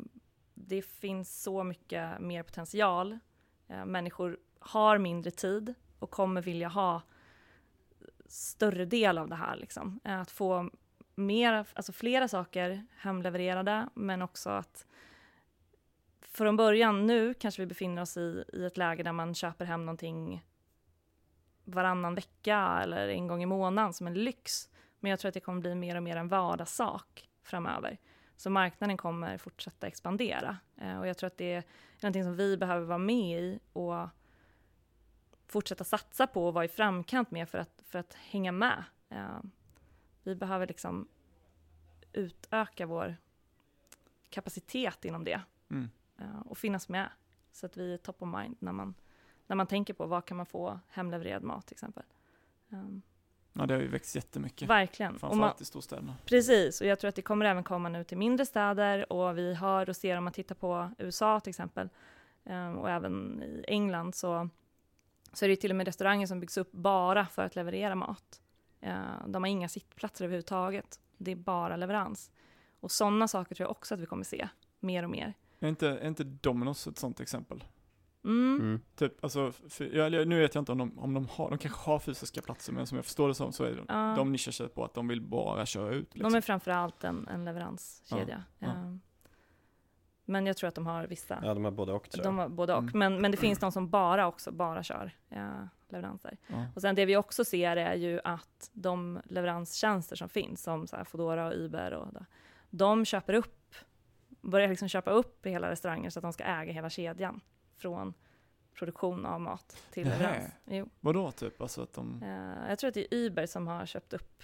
det 0.54 0.82
finns 0.82 1.42
så 1.42 1.64
mycket 1.64 2.20
mer 2.20 2.42
potential. 2.42 3.18
Eh, 3.68 3.84
människor 3.84 4.38
har 4.58 4.98
mindre 4.98 5.30
tid 5.30 5.74
och 5.98 6.10
kommer 6.10 6.42
vilja 6.42 6.68
ha 6.68 7.02
större 8.32 8.84
del 8.84 9.18
av 9.18 9.28
det 9.28 9.36
här. 9.36 9.56
Liksom. 9.56 10.00
Eh, 10.04 10.20
att 10.20 10.30
få 10.30 10.70
mer, 11.14 11.66
alltså 11.74 11.92
flera 11.92 12.28
saker 12.28 12.86
hemlevererade, 12.96 13.88
men 13.94 14.22
också 14.22 14.50
att 14.50 14.86
från 16.20 16.56
början 16.56 17.06
nu 17.06 17.34
kanske 17.34 17.62
vi 17.62 17.66
befinner 17.66 18.02
oss 18.02 18.16
i, 18.16 18.44
i 18.52 18.64
ett 18.64 18.76
läge 18.76 19.02
där 19.02 19.12
man 19.12 19.34
köper 19.34 19.64
hem 19.64 19.86
någonting 19.86 20.44
varannan 21.64 22.14
vecka 22.14 22.80
eller 22.82 23.08
en 23.08 23.26
gång 23.26 23.42
i 23.42 23.46
månaden 23.46 23.92
som 23.92 24.06
en 24.06 24.14
lyx. 24.14 24.68
Men 25.00 25.10
jag 25.10 25.20
tror 25.20 25.28
att 25.28 25.34
det 25.34 25.40
kommer 25.40 25.60
bli 25.60 25.74
mer 25.74 25.96
och 25.96 26.02
mer 26.02 26.16
en 26.16 26.28
vardagssak 26.28 27.28
framöver. 27.42 27.98
Så 28.36 28.50
marknaden 28.50 28.96
kommer 28.96 29.38
fortsätta 29.38 29.86
expandera. 29.86 30.56
Eh, 30.76 30.98
och 30.98 31.06
jag 31.06 31.18
tror 31.18 31.26
att 31.26 31.38
det 31.38 31.52
är 31.52 31.64
någonting 32.00 32.24
som 32.24 32.36
vi 32.36 32.56
behöver 32.56 32.86
vara 32.86 32.98
med 32.98 33.40
i 33.40 33.60
och 33.72 34.08
fortsätta 35.52 35.84
satsa 35.84 36.26
på 36.26 36.46
och 36.46 36.54
vara 36.54 36.64
i 36.64 36.68
framkant 36.68 37.30
med 37.30 37.48
för 37.48 37.58
att, 37.58 37.81
för 37.92 37.98
att 37.98 38.14
hänga 38.14 38.52
med. 38.52 38.84
Eh, 39.08 39.38
vi 40.22 40.34
behöver 40.34 40.66
liksom 40.66 41.08
utöka 42.12 42.86
vår 42.86 43.16
kapacitet 44.30 45.04
inom 45.04 45.24
det 45.24 45.40
Mm. 45.70 45.90
eh, 46.18 46.40
och 46.46 46.58
finnas 46.58 46.88
med. 46.88 47.08
Så 47.52 47.66
att 47.66 47.76
vi 47.76 47.92
är 47.94 47.98
top 47.98 48.22
of 48.22 48.28
mind 48.28 48.56
när 48.58 48.72
man, 48.72 48.94
när 49.46 49.56
man 49.56 49.66
tänker 49.66 49.94
på 49.94 50.06
vad 50.06 50.24
kan 50.24 50.36
man 50.36 50.46
få 50.46 50.80
hemlevererad 50.88 51.42
mat 51.42 51.66
till 51.66 51.74
exempel. 51.74 52.02
Um, 52.68 53.02
Ja, 53.54 53.66
det 53.66 53.74
har 53.74 53.80
ju 53.80 53.88
växt 53.88 54.14
jättemycket. 54.14 54.68
verkligen. 54.68 55.14
Och 55.14 55.20
man, 55.22 55.30
Framförallt 55.30 55.60
i 55.60 55.64
storstäderna. 55.64 56.14
precis, 56.24 56.80
och 56.80 56.86
jag 56.86 56.98
tror 56.98 57.08
att 57.08 57.14
det 57.14 57.22
kommer 57.22 57.44
även 57.46 57.64
komma 57.64 57.88
nu 57.88 58.04
till 58.04 58.18
mindre 58.18 58.46
städer 58.46 59.12
och 59.12 59.38
vi 59.38 59.54
hör 59.54 59.88
och 59.88 59.96
ser 59.96 60.16
om 60.18 60.24
man 60.24 60.32
tittar 60.32 60.54
på 60.54 60.90
USA 60.98 61.40
till 61.40 61.50
exempel 61.50 61.88
um, 62.44 62.78
och 62.78 62.90
även 62.90 63.42
i 63.42 63.64
England 63.68 64.14
så, 64.14 64.48
så 65.32 65.44
är 65.44 65.48
det 65.48 65.56
till 65.56 65.70
och 65.70 65.76
med 65.76 65.86
restauranger 65.86 66.26
som 66.26 66.40
byggs 66.40 66.56
upp 66.56 66.72
bara 66.72 67.26
för 67.26 67.44
att 67.44 67.56
leverera 67.56 67.94
mat. 67.94 68.40
Uh, 68.86 69.28
de 69.28 69.42
har 69.42 69.50
inga 69.50 69.68
sittplatser 69.68 70.24
överhuvudtaget. 70.24 71.00
Det 71.18 71.32
är 71.32 71.36
bara 71.36 71.76
leverans. 71.76 72.30
Och 72.80 72.90
sådana 72.90 73.28
saker 73.28 73.54
tror 73.54 73.64
jag 73.64 73.70
också 73.70 73.94
att 73.94 74.00
vi 74.00 74.06
kommer 74.06 74.24
se 74.24 74.48
mer 74.80 75.02
och 75.02 75.10
mer. 75.10 75.34
Är 75.60 75.68
inte, 75.68 75.88
är 75.88 76.08
inte 76.08 76.24
Domino's 76.24 76.88
ett 76.88 76.98
sånt 76.98 77.20
exempel? 77.20 77.64
Mm. 78.24 78.60
Mm. 78.60 78.80
Typ, 78.96 79.24
alltså, 79.24 79.52
för, 79.52 79.96
ja, 79.96 80.04
eller 80.04 80.24
nu 80.24 80.40
vet 80.40 80.54
jag 80.54 80.62
inte 80.62 80.72
om 80.72 80.78
de, 80.78 80.98
om 80.98 81.14
de 81.14 81.28
har, 81.28 81.50
de 81.50 81.58
kanske 81.58 81.90
har 81.90 81.98
fysiska 81.98 82.42
platser, 82.42 82.72
men 82.72 82.86
som 82.86 82.96
jag 82.96 83.04
förstår 83.04 83.28
det 83.28 83.34
som 83.34 83.52
så 83.52 83.64
är 83.64 83.76
de, 83.76 83.84
Ja. 83.88 84.14
de 84.16 84.32
nischar 84.32 84.52
sig 84.52 84.68
på 84.68 84.84
att 84.84 84.94
de 84.94 85.08
vill 85.08 85.20
bara 85.20 85.66
köra 85.66 85.94
ut. 85.94 86.14
Liksom. 86.14 86.32
De 86.32 86.36
är 86.36 86.40
framförallt 86.40 87.04
en, 87.04 87.28
en 87.28 87.44
leveranskedja. 87.44 88.44
Ja, 88.58 88.66
ja. 88.66 88.98
Men 90.24 90.46
jag 90.46 90.56
tror 90.56 90.68
att 90.68 90.74
de 90.74 90.86
har 90.86 91.06
vissa, 91.06 91.38
Ja, 91.42 91.54
de 91.54 91.64
har 91.64 91.70
både 91.72 91.92
och 91.92 92.10
tror 92.10 92.24
de 92.24 92.38
jag. 92.38 92.42
har 92.44 92.48
både 92.48 92.72
och. 92.74 92.82
Mm. 92.82 92.98
Men, 92.98 93.20
men 93.20 93.30
det 93.30 93.36
finns 93.36 93.58
de 93.58 93.72
som 93.72 93.88
bara 93.90 94.26
också 94.26 94.52
bara 94.52 94.82
kör 94.82 95.10
eh, 95.30 95.64
leveranser. 95.88 96.36
ja. 96.46 96.66
Och 96.74 96.80
sen 96.80 96.94
det 96.94 97.04
vi 97.04 97.16
också 97.16 97.44
ser 97.44 97.76
är 97.76 97.94
ju 97.94 98.20
att 98.24 98.70
de 98.72 99.20
leveranstjänster 99.24 100.16
som 100.16 100.28
finns, 100.28 100.62
som 100.62 100.86
så 100.86 100.96
här 100.96 101.04
Foodora 101.04 101.46
och 101.46 101.52
Uber 101.56 101.92
och 101.92 102.12
det, 102.12 102.26
de 102.70 103.04
köper 103.04 103.34
upp, 103.34 103.74
börjar 104.40 104.68
liksom 104.68 104.88
köpa 104.88 105.10
upp 105.10 105.46
hela 105.46 105.70
restauranger 105.70 106.10
så 106.10 106.18
att 106.18 106.22
de 106.22 106.32
ska 106.32 106.44
äga 106.44 106.72
hela 106.72 106.90
kedjan 106.90 107.40
från 107.76 108.14
produktion 108.74 109.26
av 109.26 109.40
mat 109.40 109.82
till 109.92 110.08
leverans. 110.08 110.44
Jo. 110.64 110.88
Vadå 111.00 111.30
typ? 111.30 111.60
Alltså 111.62 111.82
att 111.82 111.92
de... 111.92 112.22
Eh, 112.22 112.68
jag 112.68 112.78
tror 112.78 112.88
att 112.88 112.94
det 112.94 113.14
är 113.14 113.18
Uber 113.18 113.46
som 113.46 113.66
har 113.66 113.86
köpt 113.86 114.12
upp 114.12 114.42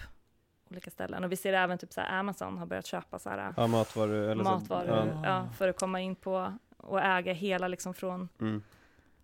olika 0.70 0.90
ställen. 0.90 1.24
Och 1.24 1.33
vi 1.33 1.37
ser 1.37 1.52
även 1.52 1.78
typ 1.78 1.92
så 1.92 2.00
här 2.00 2.18
Amazon 2.18 2.59
har 2.59 2.66
börjat 2.66 2.87
köpa 2.87 3.18
så 3.18 3.31
här 3.31 3.54
Ja, 3.57 3.66
matvaror 3.66 4.14
eller 4.14 4.44
så- 4.44 4.50
matvaror 4.50 5.07
ja. 5.07 5.20
ja, 5.24 5.48
för 5.57 5.68
att 5.68 5.78
komma 5.78 6.00
in 6.00 6.14
på 6.16 6.52
och 6.76 7.00
äga 7.02 7.33
hela 7.33 7.68
liksom 7.68 7.94
från. 7.94 8.28
Mm. 8.40 8.62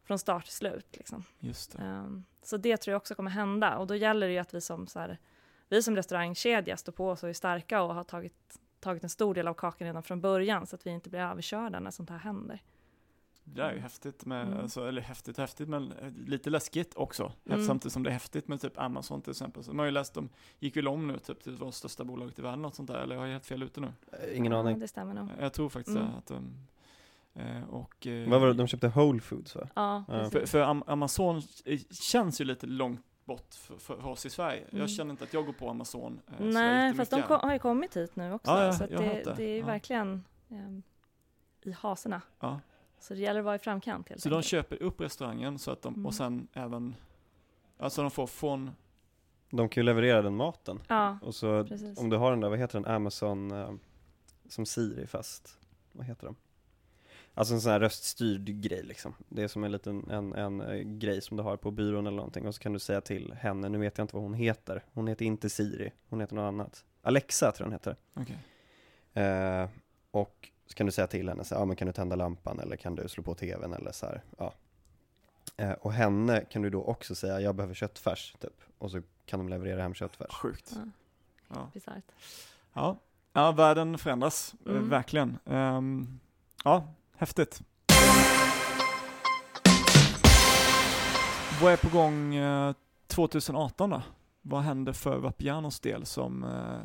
från 0.04 0.18
start 0.18 0.44
till 0.44 0.54
slut. 0.54 0.87
Liksom. 0.96 1.24
Just 1.38 1.76
det. 1.76 1.83
Um, 1.85 2.24
så 2.42 2.57
det 2.57 2.76
tror 2.76 2.92
jag 2.92 2.96
också 2.96 3.14
kommer 3.14 3.30
hända 3.30 3.76
och 3.78 3.87
då 3.87 3.94
gäller 3.94 4.26
det 4.26 4.33
ju 4.33 4.38
att 4.38 4.54
vi 4.54 4.61
som, 4.61 4.87
så 4.87 4.98
här, 4.98 5.18
vi 5.68 5.83
som 5.83 5.96
restaurangkedja 5.96 6.76
står 6.76 6.92
på 6.92 7.11
oss 7.11 7.22
och 7.22 7.28
är 7.28 7.33
starka 7.33 7.83
och 7.83 7.94
har 7.94 8.04
tagit, 8.04 8.59
tagit 8.80 9.02
en 9.02 9.09
stor 9.11 9.35
del 9.35 9.48
av 9.48 9.54
kakan 9.54 9.87
redan 9.87 10.02
från 10.02 10.20
början 10.20 10.66
så 10.66 10.76
att 10.76 10.87
vi 10.87 10.90
inte 10.90 11.11
blir 11.11 11.20
överkörda 11.20 11.80
när 11.80 11.90
sånt 11.90 12.11
här 12.11 12.18
händer. 12.18 12.62
Det 13.44 13.62
är 13.62 13.72
ju 13.72 13.78
häftigt 13.78 14.24
med, 14.26 14.46
Mm. 14.46 14.59
alltså, 14.61 14.88
eller 14.88 15.02
häftigt 15.02 15.38
häftigt, 15.38 15.68
men 15.68 15.92
eh, 15.92 16.11
lite 16.26 16.50
läskigt 16.50 16.94
också. 16.96 17.33
Mm. 17.46 17.64
Samtidigt 17.64 17.92
som 17.92 18.02
det 18.02 18.11
är 18.11 18.12
häftigt 18.12 18.48
med 18.48 18.61
typ 18.61 18.78
Amazon 18.80 19.22
till 19.22 19.30
exempel. 19.30 19.64
Så 19.64 19.70
man 19.70 19.78
har 19.78 19.85
ju 19.85 19.90
läst, 19.90 20.14
de 20.14 20.28
gick 20.59 20.76
väl 20.76 20.88
om 20.88 21.09
nu 21.09 21.18
typ 21.18 21.42
till 21.42 21.57
vårt 21.57 21.74
största 21.74 22.04
bolag 22.04 22.33
i 22.37 22.42
världen, 22.42 22.62
något 22.62 22.74
sånt 22.74 22.88
där, 22.90 22.98
eller 22.98 23.16
har 23.16 23.24
jag 23.26 23.33
helt 23.33 23.46
fel 23.46 23.62
ute 23.62 23.80
nu? 23.80 23.92
Eh, 24.12 24.37
Ingen 24.37 24.52
Ja, 24.52 24.59
aning. 24.59 24.78
det 24.78 24.88
stämmer 24.88 25.14
nog. 25.14 25.28
Jag 25.40 25.52
tror 25.52 25.68
faktiskt 25.68 25.96
Mm. 25.96 26.09
att 26.14 26.26
de, 26.26 26.66
eh, 27.35 27.64
och... 27.70 28.07
eh, 28.07 28.28
Vad 28.30 28.40
var 28.40 28.46
det, 28.48 28.54
de 28.54 28.66
köpte 28.66 28.88
Whole 28.88 29.20
Foods 29.20 29.57
va? 29.57 29.68
Ja, 29.74 30.04
Ja. 30.09 30.30
För, 30.30 30.46
för 30.46 30.62
Am- 30.62 30.85
Amazon 30.87 31.42
eh, 31.64 31.80
känns 31.90 32.40
ju 32.40 32.44
lite 32.44 32.66
långt 32.66 33.00
bort 33.24 33.54
för, 33.54 33.76
för, 33.76 34.07
oss 34.07 34.26
i 34.26 34.30
Sverige. 34.30 34.61
Mm. 34.61 34.80
Jag 34.80 34.90
känner 34.90 35.11
inte 35.11 35.24
att 35.24 35.33
jag 35.35 35.46
går 35.46 35.52
på 35.52 35.70
Amazon 35.70 36.20
eh, 36.26 36.46
Nej, 36.46 36.94
fast 36.94 37.11
de 37.11 37.22
kom, 37.22 37.40
har 37.42 37.52
ju 37.52 37.59
kommit 37.59 37.96
hit 37.96 38.16
nu 38.16 38.33
också. 38.33 38.50
Ja, 38.50 38.64
ja, 38.64 38.72
så 38.72 38.85
att 38.85 38.90
jag 38.90 39.00
det, 39.00 39.22
det. 39.24 39.35
det 39.37 39.44
är 39.44 39.64
verkligen 39.64 40.24
ehm, 40.50 40.83
i 41.62 41.72
haserna. 41.72 42.20
Ja. 42.40 42.61
Så 43.05 43.14
det 43.14 43.21
gäller 43.21 43.40
att 43.40 43.45
vara 43.45 43.55
i 43.55 43.59
framkant 43.59 44.09
helt 44.09 44.21
Så 44.23 44.29
de 44.29 44.35
enkelt. 44.35 44.47
köper 44.51 44.83
upp 44.83 45.01
restaurangen 45.01 45.59
så 45.59 45.71
att 45.71 45.83
de, 45.83 45.95
Mm. 45.95 46.07
och 46.07 46.14
sen 46.14 46.49
även, 46.53 46.95
alltså 47.79 48.03
de 48.03 48.11
får 48.11 48.27
från, 48.27 48.71
De 49.51 49.69
kan 49.69 49.81
ju 49.81 49.85
leverera 49.85 50.23
den 50.23 50.37
maten. 50.37 50.81
Ja, 50.88 51.19
Och 51.23 51.35
så 51.35 51.64
precis. 51.64 51.99
om 51.99 52.11
du 52.11 52.17
har 52.17 52.31
den 52.31 52.40
där, 52.40 52.49
vad 52.49 52.59
heter 52.59 52.81
den, 52.81 52.93
Amazon 52.95 53.51
eh, 53.51 53.71
som 54.49 54.67
Siri 54.67 55.07
fast, 55.07 55.59
vad 55.93 56.07
heter 56.07 56.27
de? 56.27 56.37
Alltså 57.35 57.55
en 57.55 57.61
sån 57.61 57.73
här 57.73 57.81
röststyrd 57.81 58.45
grej 58.45 58.83
liksom. 58.83 59.14
Det 59.29 59.43
är 59.43 59.49
som 59.49 59.64
en 59.64 59.73
liten, 59.73 60.11
en, 60.11 60.33
en 60.35 60.61
eh, 60.61 60.77
grej 60.83 61.21
som 61.23 61.37
du 61.37 61.43
har 61.43 61.57
på 61.57 61.71
byrån 61.71 62.07
eller 62.07 62.17
någonting 62.17 62.47
och 62.47 62.55
så 62.55 62.61
kan 62.61 62.73
du 62.73 62.79
säga 62.79 63.01
till 63.01 63.33
henne, 63.33 63.69
nu 63.69 63.79
vet 63.79 63.99
jag 63.99 64.05
inte 64.05 64.17
vad 64.17 64.23
hon 64.23 64.35
heter. 64.35 64.85
Hon 64.93 65.07
heter 65.09 65.25
inte 65.25 65.51
Siri, 65.51 65.93
hon 66.09 66.21
heter 66.21 66.35
något 66.35 66.49
annat. 66.49 66.85
Alexa 67.03 67.53
tror 67.53 67.64
jag 67.64 67.67
hon 67.67 67.73
heter. 67.73 67.97
okej. 68.14 68.38
Eh, 69.25 69.69
och 70.11 70.51
så 70.66 70.74
kan 70.74 70.87
du 70.87 70.92
säga 70.92 71.07
till 71.07 71.29
henne, 71.29 71.44
så, 71.44 71.55
här, 71.55 71.62
ja 71.62 71.64
men 71.66 71.77
kan 71.77 71.87
du 71.87 71.92
tända 71.92 72.16
lampan 72.16 72.61
eller 72.61 72.77
kan 72.77 72.94
du 72.94 73.09
slå 73.09 73.22
på 73.22 73.35
tvn 73.35 73.72
eller 73.72 73.92
så 73.92 74.07
här, 74.07 74.22
ja. 74.38 74.53
Eh, 75.57 75.72
och 75.72 75.92
henne 75.92 76.40
kan 76.50 76.62
du 76.62 76.70
då 76.70 76.85
också 76.85 77.14
säga, 77.14 77.40
jag 77.40 77.55
behöver 77.55 77.74
köttfärs 77.74 78.35
typ. 78.40 78.61
Och 78.79 78.90
så 78.90 79.03
kan 79.27 79.38
de 79.40 79.48
leverera 79.48 79.83
hem 79.83 79.94
köttfärs. 79.94 80.33
Sjukt. 80.35 80.72
Ja, 81.48 81.70
Ja. 81.74 81.92
Ja. 82.72 82.96
ja, 83.33 83.53
världen 83.53 83.98
förändras, 83.98 84.55
eh, 84.66 84.72
Mm. 84.72 84.88
verkligen. 84.88 85.38
Ehm, 85.46 86.20
ja, 86.64 86.88
häftigt. 87.16 87.61
Vad 91.62 91.72
är 91.72 91.77
på 91.77 91.88
gång 91.88 92.35
eh, 92.35 92.74
2018 93.07 93.90
då? 93.90 94.03
Vad 94.42 94.62
händer 94.62 94.92
för 94.92 95.18
Vapianos 95.18 95.81
del 95.81 96.07
som 96.07 96.44
eh, 96.44 96.79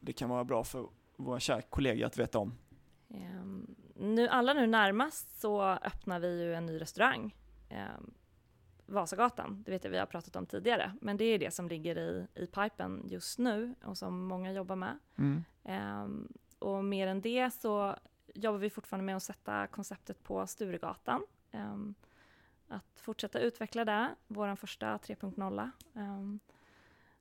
det 0.00 0.12
kan 0.12 0.28
vara 0.30 0.44
bra 0.44 0.64
för 0.64 0.86
våra 1.16 1.40
kära 1.40 1.62
kollegor 1.62 2.06
att 2.06 2.18
veta 2.18 2.38
om? 2.38 2.54
Ehm, 3.14 3.74
nu, 3.94 4.28
alla 4.28 4.52
nu 4.52 4.66
närmast 4.66 5.40
så 5.40 5.62
öppnar 5.62 6.20
vi 6.20 6.42
ju 6.42 6.54
en 6.54 6.66
ny 6.66 6.80
restaurang. 6.80 7.36
Um, 7.70 8.14
Vasagatan, 8.86 9.62
det 9.62 9.70
vet 9.70 9.84
jag 9.84 9.90
vi 9.90 9.98
har 9.98 10.06
pratat 10.06 10.36
om 10.36 10.46
tidigare. 10.46 10.92
Men 11.00 11.16
det 11.16 11.24
är 11.24 11.38
det 11.38 11.54
som 11.54 11.68
ligger 11.68 11.98
i, 11.98 12.26
i 12.34 12.46
pipen 12.46 13.02
just 13.04 13.38
nu 13.38 13.74
och 13.84 13.98
som 13.98 14.26
många 14.26 14.52
jobbar 14.52 14.76
med. 14.76 14.98
Mm. 15.18 15.44
Ehm, 15.64 16.32
och 16.58 16.84
mer 16.84 17.06
än 17.06 17.20
det 17.20 17.50
så 17.50 17.96
jobbar 18.34 18.58
vi 18.58 18.70
fortfarande 18.70 19.04
med 19.04 19.16
att 19.16 19.22
sätta 19.22 19.66
konceptet 19.66 20.22
på 20.22 20.46
Sturegatan. 20.46 21.22
Att 22.68 23.00
fortsätta 23.00 23.38
utveckla 23.38 23.84
det, 23.84 24.14
vår 24.26 24.56
första 24.56 24.96
3.0. 24.96 25.70
Um, 25.92 26.40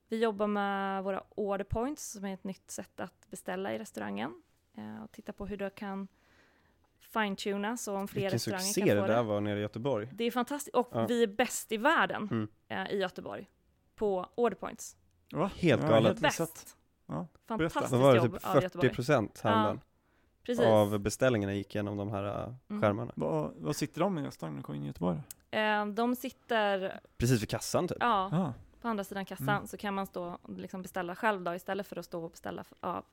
vi 0.07 0.19
jobbar 0.19 0.47
med 0.47 1.03
våra 1.03 1.23
order 1.29 1.65
points 1.65 2.11
som 2.11 2.25
är 2.25 2.33
ett 2.33 2.43
nytt 2.43 2.71
sätt 2.71 2.99
att 2.99 3.29
beställa 3.29 3.73
i 3.73 3.79
restaurangen. 3.79 4.42
Eh, 4.77 5.03
och 5.03 5.11
titta 5.11 5.33
på 5.33 5.45
hur 5.45 5.57
du 5.57 5.69
kan 5.69 6.07
fine-tuna 6.99 7.77
så 7.77 7.95
om 7.95 8.07
fler 8.07 8.21
Vilken 8.21 8.31
restauranger 8.35 8.63
succé 8.63 8.81
kan 8.81 8.89
det 8.95 9.01
få 9.01 9.07
där 9.07 9.15
det. 9.17 9.23
var 9.23 9.41
nere 9.41 9.59
i 9.59 9.61
Göteborg. 9.61 10.09
Det 10.13 10.23
är 10.23 10.31
fantastiskt 10.31 10.75
och 10.75 10.89
Ja. 10.91 11.05
vi 11.07 11.23
är 11.23 11.27
bäst 11.27 11.71
i 11.71 11.77
världen 11.77 12.27
Mm. 12.31 12.47
eh, 12.87 12.93
i 12.93 12.99
Göteborg 12.99 13.49
på 13.95 14.29
order 14.35 14.55
points. 14.57 14.97
Va? 15.31 15.51
Helt 15.57 15.81
Ja, 15.83 15.89
galet. 15.89 16.19
Bäst! 16.19 16.77
Ja, 17.05 17.27
Fantastiskt 17.47 17.91
Vad 17.91 18.01
var 18.01 18.11
det, 18.11 18.17
jobb 18.17 18.33
typ 18.33 18.45
av 18.45 18.51
40 18.51 18.63
Göteborg. 18.63 18.89
procent 18.89 19.41
häromdagen? 19.43 19.81
Precis. 20.45 20.65
av 20.65 20.99
beställningarna 20.99 21.53
gick 21.53 21.75
genom 21.75 21.97
de 21.97 22.09
här 22.11 22.23
äh, 22.47 22.53
Mm. 22.69 22.81
skärmarna. 22.81 23.11
Vad, 23.15 23.53
vad 23.57 23.75
sitter 23.75 23.99
de 24.01 24.17
i 24.17 24.21
restaurangen 24.21 24.55
när 24.55 24.61
du 24.61 24.65
kommer 24.65 24.77
in 24.77 24.83
i 24.83 24.87
Göteborg? 24.87 25.21
då? 25.51 25.57
Eh, 25.57 25.85
de 25.85 26.15
sitter, 26.15 26.99
Precis 27.17 27.41
vid 27.41 27.49
kassan 27.49 27.87
typ. 27.87 27.97
ja, 27.99 28.29
Ah, 28.33 28.53
på 28.81 28.87
andra 28.87 29.03
sidan 29.03 29.25
kassan 29.25 29.49
Mm. 29.49 29.67
så 29.67 29.77
kan 29.77 29.93
man 29.93 30.05
stå 30.05 30.37
och 30.41 30.49
liksom 30.59 30.81
beställa 30.81 31.15
själv 31.15 31.41
då 31.41 31.55
istället 31.55 31.87
för 31.87 31.95
att 31.99 32.05
stå 32.05 32.23
och 32.23 32.31
beställa 32.31 32.63
av 32.79 33.05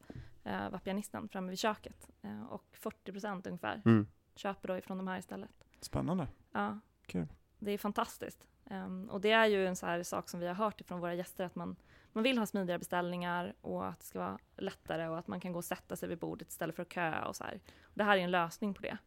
eh, 0.45 0.71
vapianisten 0.71 1.29
framme 1.29 1.51
vid 1.51 1.59
köket. 1.59 2.11
Eh, 2.23 2.43
och 2.43 2.65
40% 2.77 3.47
ungefär 3.47 3.83
Mm. 3.85 4.07
köper 4.35 4.69
då 4.69 4.77
ifrån 4.79 4.99
de 4.99 5.09
här 5.09 5.19
istället. 5.19 5.51
spännande. 5.81 6.29
Ja. 6.53 6.79
Kul. 7.07 7.27
Det 7.59 7.71
är 7.71 7.79
fantastiskt. 7.79 8.47
Ehm, 8.67 9.09
och 9.11 9.21
det 9.21 9.31
är 9.31 9.47
ju 9.47 9.67
en 9.67 9.77
så 9.77 9.87
här 9.87 10.03
sak 10.03 10.29
som 10.29 10.41
vi 10.41 10.47
har 10.47 10.55
hört 10.55 10.81
ifrån 10.81 11.01
våra 11.01 11.15
gäster 11.15 11.45
att 11.45 11.55
man, 11.55 11.77
man 12.13 12.25
vill 12.25 12.39
ha 12.39 12.47
smidigare 12.47 12.79
beställningar 12.79 13.55
och 13.61 13.87
att 13.89 14.01
det 14.01 14.07
ska 14.07 14.19
vara 14.19 14.39
lättare 14.57 15.09
och 15.09 15.19
att 15.19 15.27
man 15.27 15.41
kan 15.41 15.53
gå 15.53 15.59
och 15.59 15.65
sätta 15.65 15.97
sig 15.97 16.09
vid 16.09 16.19
bordet 16.19 16.49
istället 16.49 16.77
för 16.77 16.83
att 16.83 16.93
köa 16.93 17.25
och 17.29 17.37
så 17.37 17.45
här. 17.45 17.61
Och 17.83 17.93
det 17.95 18.05
här 18.05 18.17
är 18.17 18.21
en 18.21 18.31
lösning 18.31 18.75
på 18.75 18.83
det. 18.83 18.99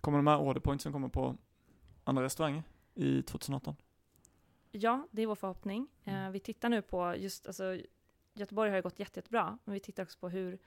Kommer 0.00 0.18
de 0.18 0.26
här 0.26 0.38
orderpointsen 0.40 0.92
komma 0.92 1.08
på 1.08 1.36
andra 2.04 2.22
restauranger 2.22 2.62
i 2.94 3.22
2018? 3.22 3.76
Ja, 4.72 5.08
det 5.10 5.22
är 5.22 5.26
vår 5.26 5.34
förhoppning. 5.34 5.88
Mm. 6.04 6.24
Eh, 6.24 6.30
vi 6.30 6.40
tittar 6.40 6.68
nu 6.68 6.82
på 6.82 7.14
just, 7.16 7.46
alltså 7.46 7.78
Göteborg 8.40 8.70
har 8.70 8.76
ju 8.76 8.82
gått 8.82 8.98
jätte, 8.98 9.18
jättebra, 9.18 9.58
men 9.64 9.72
vi 9.74 9.80
tittar 9.80 10.02
också 10.02 10.18
på 10.18 10.28
hur, 10.28 10.58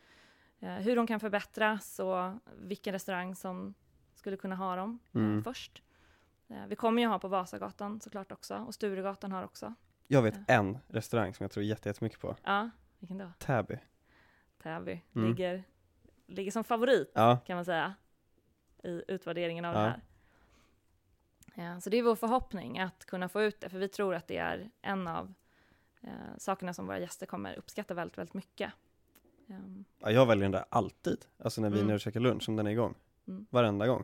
eh, 0.59 0.73
hur 0.73 0.95
de 0.95 1.07
kan 1.07 1.19
förbättras 1.19 1.99
och 1.99 2.33
vilken 2.55 2.93
restaurang 2.93 3.35
som 3.35 3.73
skulle 4.15 4.37
kunna 4.37 4.55
ha 4.55 4.75
dem 4.75 4.99
eh, 5.13 5.21
Mm. 5.21 5.43
först. 5.43 5.83
Eh, 6.47 6.65
vi 6.67 6.75
kommer 6.75 7.01
ju 7.01 7.07
ha 7.07 7.19
på 7.19 7.27
Vasagatan 7.27 8.01
såklart 8.01 8.31
också, 8.31 8.55
och 8.57 8.73
Sturegatan 8.73 9.31
har 9.31 9.43
också. 9.43 9.73
Jag 10.07 10.21
vet 10.21 10.35
Ja. 10.35 10.43
en 10.47 10.77
restaurang 10.87 11.33
som 11.33 11.43
jag 11.43 11.51
tror 11.51 11.63
jätte- 11.65 11.89
jättemycket 11.89 12.19
på. 12.19 12.35
Ja, 12.43 12.69
vilken 12.99 13.17
då? 13.17 13.31
Täby. 13.39 13.77
Täby 14.63 15.01
Mm. 15.15 15.27
ligger, 15.29 15.63
ligger 16.27 16.51
som 16.51 16.63
favorit 16.63 17.11
Ja, 17.15 17.37
kan 17.45 17.55
man 17.55 17.65
säga 17.65 17.93
i 18.83 19.03
utvärderingen 19.07 19.65
av 19.65 19.73
Ja. 19.75 19.79
det 19.81 19.87
här. 19.89 20.01
Ja, 21.55 21.81
så 21.81 21.89
det 21.89 21.97
är 21.97 22.03
vår 22.03 22.15
förhoppning 22.15 22.79
att 22.79 23.05
kunna 23.05 23.29
få 23.29 23.41
ut 23.43 23.59
det, 23.61 23.69
för 23.69 23.77
vi 23.79 23.87
tror 23.87 24.15
att 24.15 24.27
det 24.27 24.37
är 24.37 24.69
en 24.81 25.07
av 25.07 25.33
eh, 26.03 26.09
sakerna 26.37 26.73
som 26.73 26.87
våra 26.87 26.99
gäster 26.99 27.25
kommer 27.25 27.55
uppskatta 27.55 27.93
väldigt, 27.93 28.17
väldigt 28.17 28.33
mycket. 28.33 28.71
Ehm, 29.49 29.85
ja, 29.99 30.11
jag 30.11 30.25
väljer 30.25 30.43
den 30.43 30.51
där 30.51 30.65
alltid. 30.69 31.25
Alltså 31.37 31.61
när 31.61 31.69
vi 31.69 31.75
är 31.75 31.79
Mm. 31.79 31.87
nere 31.87 31.95
och 31.95 32.01
käkar 32.01 32.19
lunch, 32.19 32.49
om 32.49 32.55
den 32.55 32.67
är 32.67 32.71
igång. 32.71 32.95
Mm. 33.27 33.45
Varenda 33.49 33.87
gång. 33.87 34.03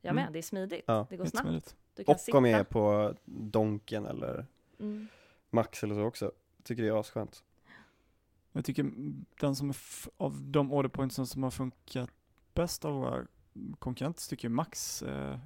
jag 0.00 0.14
med, 0.14 0.22
Mm. 0.22 0.32
det 0.32 0.38
är 0.38 0.42
smidigt, 0.42 0.84
Ja. 0.86 1.06
det 1.10 1.16
går 1.16 1.24
snabbt. 1.24 1.34
Jättesmidigt. 1.46 1.76
Du 1.94 2.04
kan 2.04 2.14
Och 2.14 2.20
sitta. 2.20 2.38
om 2.38 2.44
jag 2.44 2.60
är 2.60 2.64
på 2.64 3.14
Donken 3.24 4.06
eller 4.06 4.46
Mm. 4.78 5.08
Max 5.50 5.82
eller 5.84 5.94
så 5.94 6.02
också. 6.02 6.32
Tycker 6.62 6.82
det 6.82 6.88
är 6.88 7.00
asskönt. 7.00 7.44
Jag 8.52 8.64
tycker 8.64 8.92
den 9.40 9.56
som 9.56 9.70
är 9.70 9.76
av 10.16 10.40
de 10.42 10.72
orderpointsen 10.72 11.26
som 11.26 11.42
har 11.42 11.50
funkat 11.50 12.10
bäst 12.54 12.84
av 12.84 12.92
våra 12.94 13.26
konkurrenter 13.78 14.28
tycker 14.28 14.48
Max 14.48 15.02
eh, 15.02 15.38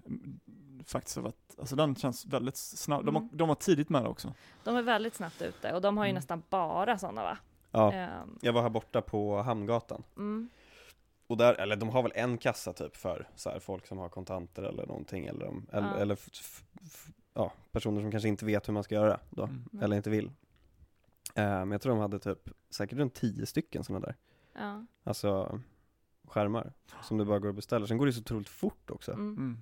faktiskt 0.84 1.16
har 1.16 1.22
varit, 1.22 1.54
alltså 1.58 1.76
den 1.76 1.94
känns 1.96 2.26
väldigt 2.26 2.56
snabb. 2.56 3.04
De, 3.06 3.14
har, 3.14 3.22
Mm. 3.22 3.36
de 3.36 3.48
var 3.48 3.54
tidigt 3.54 3.88
med 3.88 4.04
det 4.04 4.08
också. 4.08 4.34
De 4.64 4.76
är 4.76 4.82
väldigt 4.82 5.14
snabbt 5.14 5.42
ute 5.42 5.72
och 5.74 5.80
de 5.80 5.96
har 5.96 6.04
ju 6.04 6.10
Mm. 6.10 6.14
nästan 6.18 6.42
bara 6.50 6.98
sådana 6.98 7.22
va? 7.22 7.38
Ja, 7.70 7.92
Ehm, 7.92 8.38
jag 8.42 8.52
var 8.52 8.62
här 8.62 8.68
borta 8.70 9.02
på 9.02 9.42
Hamngatan. 9.42 10.02
mm. 10.16 10.48
Och 11.26 11.36
där, 11.36 11.54
eller 11.54 11.76
de 11.76 11.88
har 11.88 12.02
väl 12.02 12.12
en 12.14 12.38
kassa 12.38 12.72
typ 12.72 12.96
för 12.96 13.28
så 13.36 13.50
här, 13.50 13.58
folk 13.58 13.86
som 13.86 13.98
har 13.98 14.08
kontanter 14.08 14.62
eller 14.62 14.86
någonting 14.86 15.26
eller, 15.26 15.44
de, 15.44 15.66
eller, 15.72 15.88
Ja. 15.88 15.96
eller 15.96 16.14
f- 16.14 16.28
f- 16.32 16.64
f- 16.82 17.08
ja, 17.34 17.52
personer 17.72 18.00
som 18.00 18.10
kanske 18.10 18.28
inte 18.28 18.44
vet 18.44 18.68
hur 18.68 18.72
man 18.72 18.82
ska 18.84 18.94
göra 18.94 19.20
då, 19.30 19.42
Mm. 19.42 19.64
Mm. 19.72 19.84
eller 19.84 19.96
inte 19.96 20.10
vill. 20.10 20.30
Men 21.34 21.70
jag 21.70 21.80
tror 21.80 21.92
de 21.94 22.00
hade 22.00 22.18
typ 22.18 22.48
säkert 22.70 22.98
runt 22.98 23.14
tio 23.14 23.46
stycken 23.46 23.84
sådana 23.84 24.06
där, 24.06 24.16
Ja. 24.54 24.86
alltså 25.04 25.60
skärmar 26.28 26.72
som 27.02 27.18
du 27.18 27.24
bara 27.24 27.38
går 27.38 27.48
och 27.48 27.54
beställer. 27.54 27.86
Sen 27.86 27.98
går 27.98 28.06
det 28.06 28.12
så 28.12 28.20
otroligt 28.20 28.48
fort 28.48 28.90
också. 28.90 29.12
Mm. 29.12 29.36
Mm. 29.36 29.58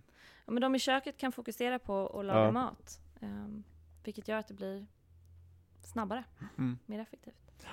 Ja, 0.46 0.52
men 0.52 0.61
de 0.61 0.74
i 0.74 0.79
köket 0.79 1.16
kan 1.16 1.33
fokusera 1.33 1.79
på 1.79 2.18
att 2.20 2.24
laga 2.26 2.40
Ja. 2.44 2.50
mat, 2.50 3.00
ehm, 3.20 3.64
vilket 4.05 4.29
gör 4.29 4.38
att 4.38 4.48
det 4.48 4.55
blir 4.55 4.87
snabbare, 5.83 6.24
Mm. 6.59 6.79
mer 6.87 6.98
effektivt. 7.00 7.66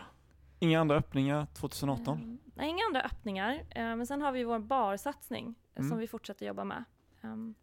Inga 0.60 0.82
andra 0.82 0.95
öppningar 0.95 1.45
2018? 1.53 2.17
Ehm, 2.17 2.38
nej, 2.56 2.69
inga 2.69 2.86
andra 2.89 3.01
öppningar. 3.01 3.53
Eh, 3.69 3.95
men 3.95 4.08
sen 4.08 4.21
har 4.21 4.32
vi 4.32 4.43
vår 4.43 4.60
barsatsning 4.60 5.56
Mm. 5.75 5.89
som 5.89 5.97
vi 5.97 6.08
fortsätter 6.08 6.45
jobba 6.45 6.63
med. 6.63 6.84
Ehm, 7.21 7.56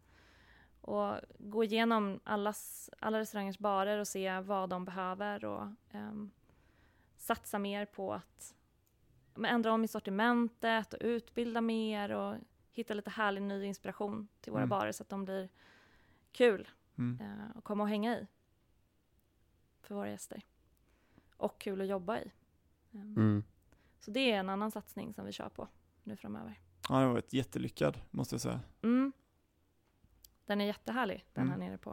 och 0.81 1.15
gå 1.39 1.63
igenom 1.63 2.19
allas, 2.23 2.89
alla 2.99 3.19
restaurangers 3.19 3.57
barer 3.59 3.97
och 3.99 4.07
se 4.07 4.39
vad 4.39 4.69
de 4.69 4.85
behöver 4.85 5.45
och 5.45 5.67
satsa 7.17 7.59
mer 7.59 7.85
på 7.85 8.13
att 8.13 8.53
men, 9.33 9.55
ändra 9.55 9.71
om 9.73 9.83
i 9.83 9.87
sortimentet 9.87 10.93
och 10.93 10.99
utbilda 11.01 11.61
mer 11.61 12.11
och 12.11 12.35
hitta 12.71 12.93
lite 12.93 13.09
härlig 13.09 13.41
ny 13.41 13.63
inspiration 13.65 14.27
till 14.41 14.51
våra 14.51 14.61
Mm. 14.61 14.69
barer 14.69 14.91
så 14.91 15.03
att 15.03 15.09
de 15.09 15.25
blir 15.25 15.49
kul 16.31 16.69
Mm. 16.97 17.21
eh, 17.21 17.57
att 17.57 17.63
komma 17.63 17.83
och 17.83 17.89
hänga 17.89 18.17
i 18.19 18.27
för 19.81 19.95
våra 19.95 20.09
gäster. 20.09 20.41
Och 21.37 21.59
kul 21.61 21.81
att 21.81 21.87
jobba 21.87 22.17
i. 22.19 22.31
Ehm, 22.93 23.01
Mm. 23.17 23.43
så 23.99 24.11
det 24.11 24.31
är 24.31 24.37
en 24.39 24.49
annan 24.49 24.71
satsning 24.71 25.13
som 25.13 25.25
vi 25.25 25.31
kör 25.31 25.49
på 25.49 25.67
nu 26.03 26.15
framöver. 26.17 26.59
Ja, 26.89 26.95
det 26.99 27.05
har 27.05 27.11
varit 27.11 27.33
jättelyckad 27.33 28.01
måste 28.11 28.33
jag 28.35 28.41
säga. 28.41 28.59
Mm. 28.81 29.11
Den 30.45 30.61
är 30.61 30.65
jättehärlig, 30.65 31.25
den 31.33 31.47
här 31.47 31.55
Mm. 31.55 31.67
nere 31.67 31.77
på, 31.77 31.89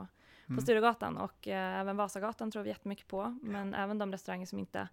på 0.47 0.53
Mm. 0.53 0.61
Sturegatan. 0.61 1.17
Och 1.17 1.49
eh, 1.49 1.81
även 1.81 1.97
Vasagatan 1.97 2.51
tror 2.51 2.63
vi 2.63 2.69
jättemycket 2.69 3.07
på. 3.09 3.39
Men 3.43 3.75
även 3.75 3.99
de 3.99 4.13
restauranger 4.13 4.47
som 4.47 4.59
inte 4.59 4.89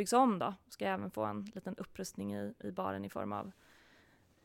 byggs 0.00 0.12
om 0.12 0.38
då, 0.38 0.54
ska 0.68 0.84
även 0.86 1.10
få 1.10 1.24
en 1.24 1.44
liten 1.54 1.74
upprustning 1.76 2.34
i, 2.34 2.54
i 2.60 2.70
baren 2.70 3.04
i 3.04 3.08
form 3.08 3.32
av 3.32 3.52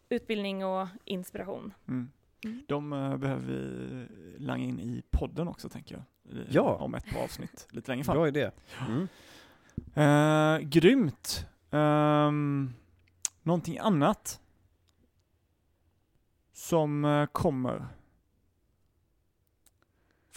utbildning 0.09 0.65
och 0.65 0.87
inspiration. 1.05 1.73
Mm. 1.87 2.11
Mm. 2.45 2.63
De 2.67 2.93
eh, 2.93 3.17
behöver 3.17 3.41
vi 3.47 4.07
langa 4.37 4.63
in 4.65 4.79
i 4.79 5.03
podden 5.11 5.47
också 5.47 5.69
tänker 5.69 5.95
jag. 5.95 6.37
Eh, 6.37 6.45
Ja. 6.49 6.75
Om 6.75 6.95
ett 6.95 7.05
par 7.13 7.23
avsnitt 7.23 7.67
lite 7.69 7.91
längre 7.91 8.03
fram. 8.03 8.15
Bra 8.15 8.27
idé. 8.27 8.51
Mm. 8.87 9.07
Eh, 9.93 10.67
grymt. 10.67 11.45
Um, 11.69 12.73
någonting 13.43 13.77
annat 13.77 14.41
som 16.53 17.05
eh, 17.05 17.25
kommer? 17.25 17.87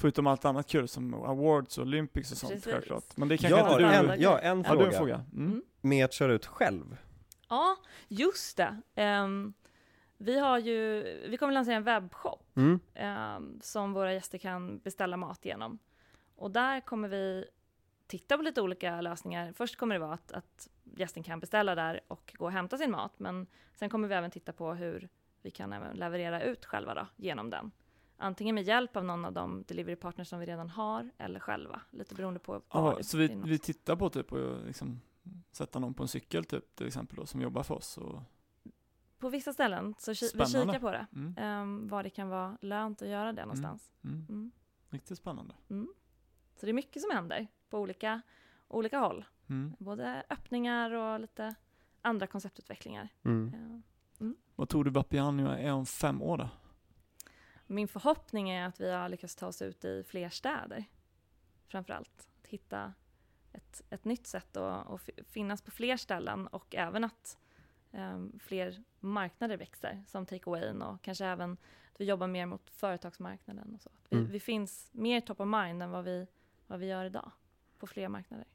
Förutom 0.00 0.26
allt 0.26 0.44
annat 0.44 0.66
kul 0.68 0.88
som 0.88 1.14
awards 1.14 1.78
och 1.78 1.82
Olympics 1.82 2.32
och 2.32 2.38
sånt 2.38 2.52
Precis. 2.52 2.72
självklart. 2.72 3.16
Men 3.16 3.28
det 3.28 3.36
kanske 3.38 3.58
Jag 3.58 3.68
inte 3.72 3.78
du... 4.04 4.12
en, 4.12 4.20
ja, 4.20 4.38
en 4.38 4.64
Har 4.64 4.76
du 4.76 4.84
en 4.84 4.92
fråga. 4.92 4.98
fråga? 4.98 5.14
Mm. 5.32 5.46
Mm. 5.46 5.62
Med 5.80 6.04
att 6.04 6.12
köra 6.12 6.32
ut 6.32 6.46
själv. 6.46 6.96
Ja, 7.48 7.76
just 8.08 8.56
det. 8.56 8.80
Ehm, 8.94 9.52
vi, 10.18 10.38
har 10.38 10.58
ju, 10.58 11.02
vi 11.28 11.36
kommer 11.36 11.52
lansera 11.52 11.76
en 11.76 11.82
webbshop 11.84 12.42
Mm. 12.56 12.80
ehm, 12.94 13.60
som 13.62 13.92
våra 13.92 14.12
gäster 14.14 14.38
kan 14.38 14.78
beställa 14.78 15.16
mat 15.16 15.44
genom. 15.44 15.78
Och 16.36 16.50
där 16.50 16.80
kommer 16.80 17.08
vi 17.08 17.44
titta 18.06 18.36
på 18.36 18.42
lite 18.42 18.62
olika 18.62 19.00
lösningar. 19.00 19.52
Först 19.52 19.76
kommer 19.76 19.94
det 19.94 19.98
vara 19.98 20.12
att, 20.12 20.32
att 20.32 20.68
gästen 20.96 21.22
kan 21.22 21.40
beställa 21.40 21.74
där 21.74 22.00
och 22.08 22.34
gå 22.38 22.44
och 22.44 22.52
hämta 22.52 22.78
sin 22.78 22.90
mat, 22.90 23.12
men 23.16 23.46
sen 23.74 23.90
kommer 23.90 24.08
vi 24.08 24.14
även 24.14 24.30
titta 24.30 24.52
på 24.52 24.74
hur 24.74 25.08
vi 25.42 25.50
kan 25.50 25.72
även 25.72 25.96
leverera 25.96 26.42
ut 26.42 26.64
själva 26.64 26.94
då, 26.94 27.06
genom 27.16 27.50
den. 27.50 27.70
Antingen 28.20 28.54
med 28.54 28.64
hjälp 28.64 28.96
av 28.96 29.04
någon 29.04 29.24
av 29.24 29.32
de 29.32 29.62
delivery 29.68 29.96
partners 29.96 30.28
som 30.28 30.40
vi 30.40 30.46
redan 30.46 30.70
har, 30.70 31.10
eller 31.18 31.40
själva, 31.40 31.80
lite 31.90 32.14
beroende 32.14 32.40
på 32.40 32.62
Ja, 32.72 32.98
så 33.02 33.18
vi, 33.18 33.28
vi 33.44 33.58
tittar 33.58 33.96
på 33.96 34.10
typ 34.10 34.32
att 34.32 34.64
liksom 34.66 35.00
sätta 35.52 35.78
någon 35.78 35.94
på 35.94 36.02
en 36.02 36.08
cykel 36.08 36.44
typ 36.44 36.74
till 36.76 36.86
exempel 36.86 37.16
då, 37.16 37.26
som 37.26 37.40
jobbar 37.40 37.62
för 37.62 37.74
oss. 37.74 37.98
Och, 37.98 38.22
På 39.18 39.28
vissa 39.28 39.52
ställen, 39.52 39.94
så 39.98 40.12
ki- 40.12 40.30
vi 40.38 40.46
kikar 40.46 40.78
på 40.80 40.90
det. 40.90 41.06
mm, 41.12 41.34
Ehm, 41.38 41.88
var 41.88 42.02
det 42.02 42.10
kan 42.10 42.28
vara 42.28 42.58
lönt 42.60 43.02
att 43.02 43.08
göra 43.08 43.32
det 43.32 43.42
någonstans. 43.42 43.92
mm, 44.04 44.26
Mm. 44.28 44.50
riktigt 44.90 45.18
spännande. 45.18 45.54
Mm. 45.70 45.88
Så 46.56 46.66
det 46.66 46.72
är 46.72 46.74
mycket 46.74 47.02
som 47.02 47.10
händer 47.10 47.46
på 47.70 47.78
olika, 47.78 48.20
olika 48.68 48.98
håll. 48.98 49.24
Mm. 49.48 49.72
Både 49.78 50.22
öppningar 50.30 50.90
och 50.90 51.20
lite 51.20 51.54
andra 52.02 52.26
konceptutvecklingar. 52.26 53.08
Mm. 53.24 53.52
Ja. 54.18 54.26
Vad 54.56 54.68
tror 54.68 54.84
du 54.84 54.90
Vapiano 54.90 55.48
är 55.48 55.72
om 55.72 55.86
fem 55.86 56.22
år 56.22 56.38
då? 56.38 56.48
Min 57.70 57.88
förhoppning 57.88 58.50
är 58.50 58.66
att 58.66 58.80
vi 58.80 58.90
har 58.90 59.08
lyckats 59.08 59.36
ta 59.36 59.46
oss 59.46 59.62
ut 59.62 59.84
i 59.84 60.02
fler 60.04 60.28
städer. 60.28 60.84
Framförallt. 61.66 62.28
Att 62.42 62.46
hitta 62.48 62.94
ett, 63.52 63.82
ett 63.90 64.04
nytt 64.04 64.26
sätt 64.26 64.56
att, 64.56 64.86
att 64.90 65.00
fi- 65.02 65.24
finnas 65.24 65.62
på 65.62 65.70
fler 65.70 65.96
ställen 65.96 66.46
och 66.46 66.74
även 66.74 67.04
att 67.04 67.38
ehm, 67.92 68.38
fler 68.38 68.82
marknader 69.00 69.56
växer, 69.56 70.04
som 70.06 70.26
takeawayn 70.26 70.82
och 70.82 71.02
kanske 71.02 71.26
även 71.26 71.52
att 71.92 72.00
vi 72.00 72.04
jobbar 72.04 72.26
mer 72.26 72.46
mot 72.46 72.70
företagsmarknaden 72.70 73.74
och 73.74 73.82
så. 73.82 73.90
Vi, 74.08 74.16
Mm. 74.16 74.30
vi 74.30 74.40
finns 74.40 74.88
mer 74.92 75.20
top 75.20 75.40
of 75.40 75.46
mind 75.48 75.82
än 75.82 75.90
vad 75.90 76.04
vi, 76.04 76.26
vad 76.66 76.78
vi 76.80 76.86
gör 76.86 77.04
idag 77.04 77.30
på 77.78 77.86
fler 77.86 78.08
marknader. 78.08 78.46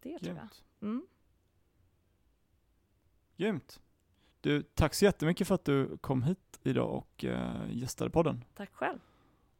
Det 0.00 0.18
tror 0.18 0.36
jag. 0.36 0.48
Mm. 0.80 1.06
Grymt. 3.36 3.80
Du, 4.40 4.62
tack 4.62 4.94
så 4.94 5.04
jättemycket 5.04 5.48
för 5.48 5.54
att 5.54 5.64
du 5.64 5.96
kom 6.00 6.22
hit 6.22 6.38
idag 6.62 6.90
och 6.94 7.24
uh, 7.24 7.62
gästade 7.70 8.10
podden. 8.10 8.44
Tack 8.54 8.70
själv. 8.72 8.98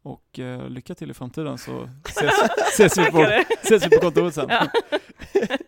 Och 0.03 0.39
eh, 0.39 0.69
lycka 0.69 0.95
till 0.95 1.11
i 1.11 1.15
framtiden 1.15 1.59
så 1.59 1.89
ses, 2.05 2.33
ses, 2.75 2.99
vi, 2.99 3.11
på, 3.11 3.23
ses 3.63 3.87
vi 3.87 3.91
på 3.91 4.01
kontoret 4.01 4.35
sen. 4.35 4.49
Ja. 4.51 4.69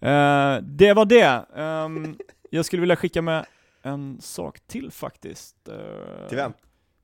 Eh, 0.00 0.62
det 0.62 0.92
var 0.92 1.04
det. 1.04 1.46
Ehm, 1.54 2.18
jag 2.50 2.64
skulle 2.64 2.80
vilja 2.80 2.96
skicka 2.96 3.22
med 3.22 3.46
en 3.82 4.20
sak 4.20 4.60
till 4.66 4.90
faktiskt. 4.90 5.68
Eh, 5.68 6.28
Till 6.28 6.36
vem? 6.36 6.52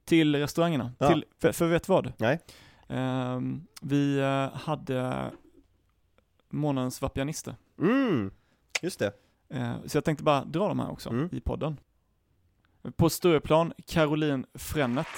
Till 0.05 0.37
restaurangerna. 0.37 0.93
Ja. 0.99 1.09
Till, 1.09 1.25
för, 1.39 1.53
för 1.53 1.67
vet 1.69 1.89
vad? 1.89 2.13
Nej. 2.17 2.41
Ehm, 2.89 3.67
vi 3.83 4.19
eh, 4.19 4.59
hade 4.59 5.31
månadens 6.49 7.03
vapianister. 7.03 7.55
Mm, 7.79 8.31
just 8.83 8.99
det. 8.99 9.13
Eh, 9.55 9.75
så 9.87 9.97
jag 9.97 10.05
tänkte 10.05 10.25
bara 10.25 10.45
dra 10.45 10.69
de 10.69 10.79
här 10.81 10.91
också 10.93 11.09
Mm. 11.11 11.29
i 11.33 11.41
podden. 11.41 11.81
På 12.97 13.11
Stureplan, 13.11 13.73
Caroline 13.89 14.47
Frännet. 14.55 15.09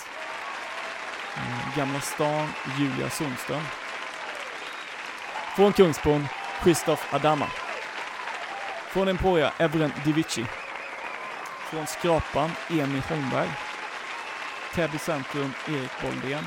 Eh, 1.36 1.76
Gamla 1.78 2.00
stan, 2.00 2.48
Julia 2.78 3.10
Sundström. 3.10 3.62
Från 5.56 5.72
Kungsbron, 5.72 6.26
Christoph 6.62 7.14
Adama. 7.14 7.46
Från 8.88 9.08
Emporia, 9.08 9.52
Evren 9.58 9.92
Divici. 10.04 10.46
Från 11.70 11.86
Skrapan, 11.86 12.50
Emil 12.70 13.02
Holmberg. 13.08 13.48
Täby 14.74 14.98
centrum, 14.98 15.52
Erik 15.68 15.90
Boldén. 16.02 16.44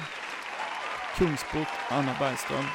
Kungsbort, 1.17 1.67
Anna 1.89 2.15
Bergström. 2.19 2.65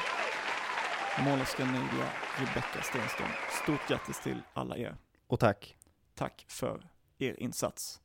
Målerska 1.19 1.65
Nidia, 1.65 2.09
Rebecka 2.37 2.81
Stenström. 2.81 3.27
Stort 3.63 3.87
grattis 3.87 4.19
till 4.19 4.41
alla 4.53 4.77
er. 4.77 4.97
Och 5.27 5.39
tack. 5.39 5.77
Tack 6.15 6.45
för 6.47 6.89
er 7.17 7.39
insats. 7.39 8.00